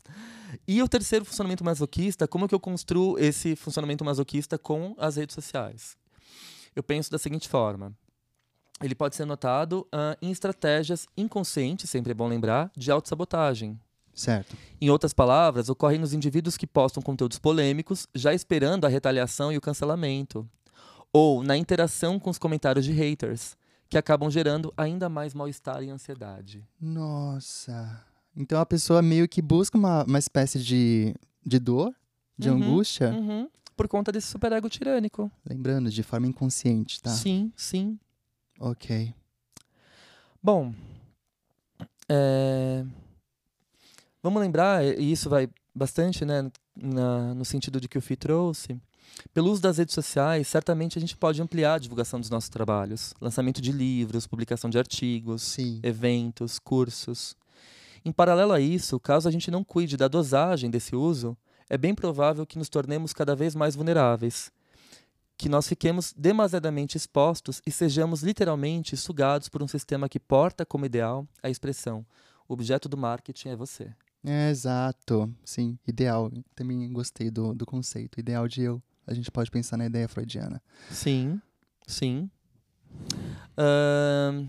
[0.68, 5.34] E o terceiro funcionamento masoquista, como que eu construo esse funcionamento masoquista com as redes
[5.34, 5.96] sociais?
[6.76, 7.96] Eu penso da seguinte forma.
[8.82, 13.80] Ele pode ser notado ah, em estratégias inconscientes, sempre é bom lembrar, de autossabotagem.
[14.12, 14.54] Certo.
[14.78, 19.56] Em outras palavras, ocorrem nos indivíduos que postam conteúdos polêmicos, já esperando a retaliação e
[19.56, 20.46] o cancelamento.
[21.10, 23.56] Ou na interação com os comentários de haters,
[23.92, 26.66] que acabam gerando ainda mais mal-estar e ansiedade.
[26.80, 28.02] Nossa.
[28.34, 31.14] Então a pessoa meio que busca uma, uma espécie de,
[31.44, 31.94] de dor,
[32.38, 35.30] de Uhum, angústia, Uhum, por conta desse superego tirânico.
[35.46, 37.10] lembrando, de forma inconsciente, tá?
[37.10, 37.98] Sim, sim.
[38.58, 39.12] Ok.
[40.42, 40.72] Bom,
[42.08, 42.86] é,
[44.22, 48.80] vamos lembrar, e isso vai bastante né, na- no sentido de que o FI trouxe.
[49.32, 53.14] Pelo uso das redes sociais, certamente a gente pode ampliar a divulgação dos nossos trabalhos,
[53.20, 55.80] lançamento de livros, publicação de artigos, Sim.
[55.82, 57.36] eventos, cursos.
[58.04, 61.36] Em paralelo a isso, caso a gente não cuide da dosagem desse uso,
[61.70, 64.50] é bem provável que nos tornemos cada vez mais vulneráveis,
[65.38, 70.84] que nós fiquemos demasiadamente expostos e sejamos literalmente sugados por um sistema que porta como
[70.84, 72.04] ideal a expressão:
[72.48, 73.92] o objeto do marketing é você.
[74.24, 75.32] É, exato.
[75.44, 76.30] Sim, ideal.
[76.54, 78.20] Também gostei do, do conceito.
[78.20, 78.82] Ideal de eu.
[79.06, 80.62] A gente pode pensar na ideia freudiana.
[80.90, 81.40] Sim,
[81.86, 82.30] sim.
[83.56, 84.48] Ahn,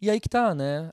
[0.00, 0.92] E aí que tá, né?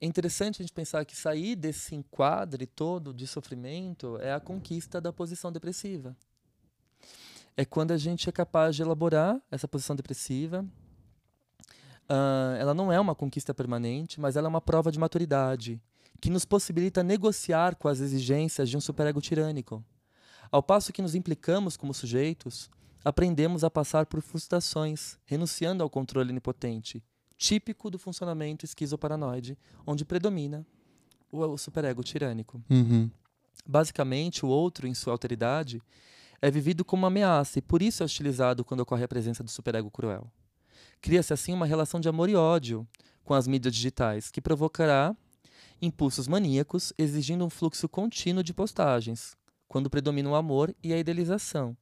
[0.00, 5.00] É interessante a gente pensar que sair desse enquadre todo de sofrimento é a conquista
[5.00, 6.16] da posição depressiva.
[7.56, 10.64] É quando a gente é capaz de elaborar essa posição depressiva.
[12.08, 15.80] Ah, ela não é uma conquista permanente, mas ela é uma prova de maturidade
[16.20, 19.84] que nos possibilita negociar com as exigências de um superego tirânico.
[20.52, 22.68] Ao passo que nos implicamos como sujeitos,
[23.02, 27.02] aprendemos a passar por frustrações, renunciando ao controle onipotente,
[27.38, 30.66] típico do funcionamento esquizoparanoide, onde predomina
[31.30, 32.62] o, superego tirânico.
[32.68, 33.10] Uhum.
[33.66, 35.80] Basicamente, o outro, em sua alteridade,
[36.42, 39.50] é vivido como uma ameaça e por isso é hostilizado quando ocorre a presença do
[39.50, 40.30] superego cruel.
[41.00, 42.86] Cria-se assim uma relação de amor e ódio
[43.24, 45.16] com as mídias digitais, que provocará
[45.80, 49.34] impulsos maníacos, exigindo um fluxo contínuo de postagens,
[49.72, 51.74] quando predomina o amor e a idealização,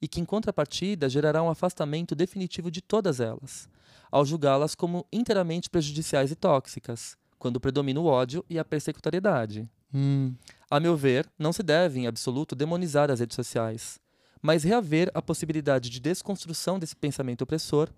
[0.00, 3.68] e que, em contrapartida, gerará um afastamento definitivo de todas elas,
[4.10, 9.68] ao julgá-las como inteiramente prejudiciais e tóxicas, quando predomina o ódio e a persecutoriedade.
[9.92, 10.34] Hum,
[10.70, 14.00] A meu ver, não se deve, em absoluto, demonizar as redes sociais,
[14.40, 17.90] mas reaver a possibilidade de desconstrução desse pensamento opressor,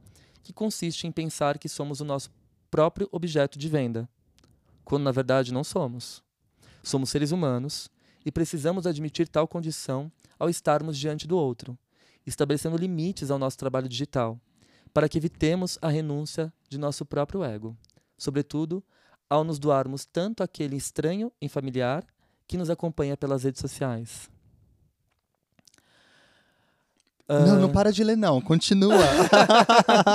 [0.43, 2.29] que consiste em pensar que somos o nosso
[2.73, 4.09] próprio objeto de venda.
[4.85, 6.25] quando na verdade não somos.
[6.83, 7.89] Somos seres humanos
[8.29, 11.79] e precisamos admitir tal condição ao estarmos diante do outro,
[12.27, 14.39] estabelecendo limites ao nosso trabalho digital,
[14.93, 17.75] para que evitemos a renúncia de nosso próprio ego,
[18.19, 18.85] sobretudo
[19.31, 22.05] ao nos doarmos tanto àquele estranho e familiar
[22.47, 24.29] que nos acompanha pelas redes sociais.
[27.27, 28.43] Não, não para de ler, não.
[28.43, 29.05] Continua.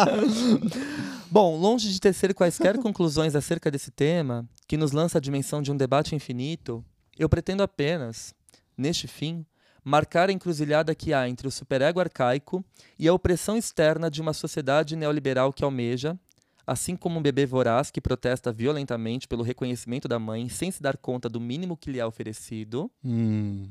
[1.32, 5.72] Bom, longe de tecer quaisquer conclusões acerca desse tema, que nos lança a dimensão de
[5.72, 6.86] um debate infinito,
[7.18, 8.34] eu pretendo apenas,
[8.78, 9.46] neste fim,
[9.84, 12.64] marcar a encruzilhada que há entre o superego arcaico
[12.98, 16.18] e a opressão externa de uma sociedade neoliberal que almeja,
[16.66, 20.98] assim como um bebê voraz que protesta violentamente pelo reconhecimento da mãe sem se dar
[20.98, 23.70] conta do mínimo que lhe é oferecido, Hum,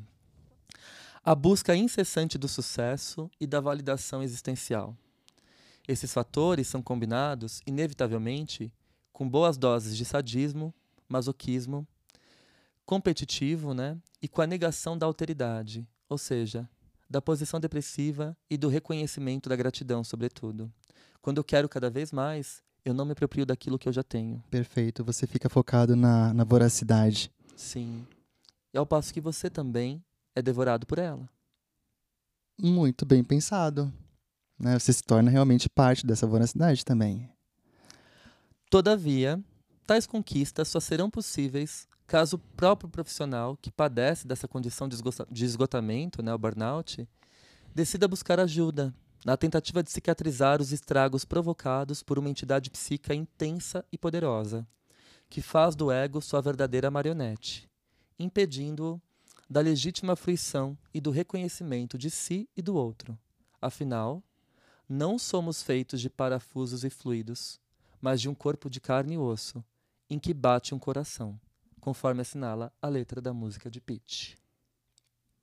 [1.25, 4.97] a busca incessante do sucesso e da validação existencial.
[5.87, 8.73] Esses fatores são combinados, inevitavelmente,
[9.13, 10.75] com boas doses de sadismo,
[11.09, 11.87] masoquismo,
[12.85, 13.99] competitivo, né?
[14.21, 16.69] E com a negação da alteridade, ou seja,
[17.09, 20.73] da posição depressiva e do reconhecimento da gratidão, sobretudo.
[21.21, 24.43] Quando eu quero cada vez mais, eu não me aproprio daquilo que eu já tenho.
[24.51, 25.05] perfeito.
[25.05, 27.31] Você fica focado na, na voracidade.
[27.57, 28.07] Sim.
[28.73, 30.03] E ao passo que você também
[30.35, 31.29] é devorado por ela.
[32.61, 33.93] Muito bem pensado.
[34.59, 34.79] Né?
[34.79, 37.29] Você se torna realmente parte dessa voracidade também.
[38.71, 39.39] Todavia,
[39.87, 45.27] tais conquistas só serão possíveis caso o próprio profissional que padece dessa condição de esgota-
[45.31, 47.09] de esgotamento, né, o burnout,
[47.75, 48.95] decida buscar ajuda
[49.25, 54.67] na tentativa de cicatrizar os estragos provocados por uma entidade psíquica intensa e poderosa,
[55.31, 57.67] que faz do ego sua verdadeira marionete,
[58.19, 59.01] impedindo-o
[59.49, 63.19] da legítima fruição e do reconhecimento de si e do outro.
[63.59, 64.23] Afinal,
[64.87, 67.59] não somos feitos de parafusos e fluidos,
[68.03, 69.65] mas de um corpo de carne e osso,
[70.11, 71.41] em que bate um coração,
[71.83, 74.39] conforme assinala a letra da música de Peach.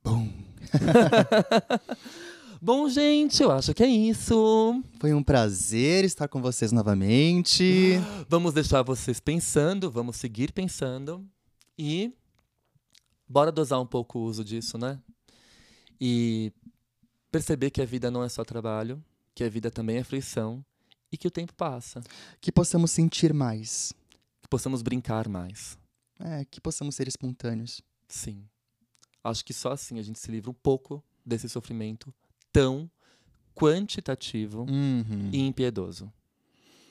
[0.02, 0.26] Bom.
[2.62, 4.82] Bom, gente, eu acho que é isso.
[5.02, 7.96] Foi um prazer estar com vocês novamente.
[8.30, 11.26] Vamos deixar vocês pensando, vamos seguir pensando
[11.78, 12.14] e
[13.28, 14.98] bora dosar um pouco o uso disso, né?
[16.00, 16.54] E
[17.30, 19.04] perceber que a vida não é só trabalho,
[19.36, 20.64] que a vida também é fruição
[21.12, 22.02] e que o tempo passa,
[22.40, 23.94] Que possamos sentir mais.
[24.42, 25.78] que possamos brincar mais.
[26.20, 27.82] É, que possamos ser espontâneos.
[28.08, 28.44] Sim.
[29.24, 32.14] Acho que só assim a gente se livra um pouco desse sofrimento
[32.52, 32.90] tão
[33.56, 35.30] quantitativo Uhum.
[35.32, 36.12] e impiedoso.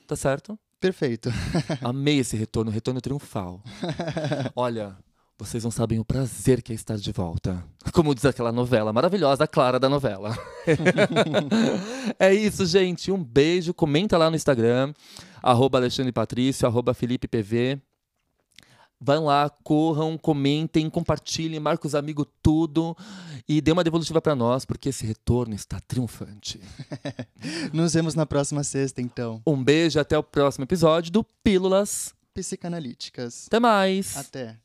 [0.06, 0.58] Tá certo?
[0.80, 1.30] Perfeito.
[1.82, 3.62] Amei esse retorno, retorno triunfal.
[4.54, 4.96] Olha,
[5.38, 7.64] vocês não sabem o prazer que é estar de volta.
[7.92, 10.36] Como diz aquela novela maravilhosa, a Clara da novela.
[12.18, 13.10] é isso, gente.
[13.10, 13.72] Um beijo.
[13.74, 14.92] Comenta lá no Instagram,
[15.42, 17.80] arroba Alexandre Patrício, arroba Felipe PV.
[19.00, 22.96] Vão lá, corram, comentem, compartilhem, marquem os amigos tudo
[23.48, 26.60] e dê uma devolutiva para nós, porque esse retorno está triunfante.
[27.72, 29.40] Nos vemos na próxima sexta, então.
[29.46, 32.12] Um beijo, até o próximo episódio do Pílulas.
[32.34, 33.46] Psicanalíticas.
[33.46, 34.16] Até mais!
[34.16, 34.56] Até.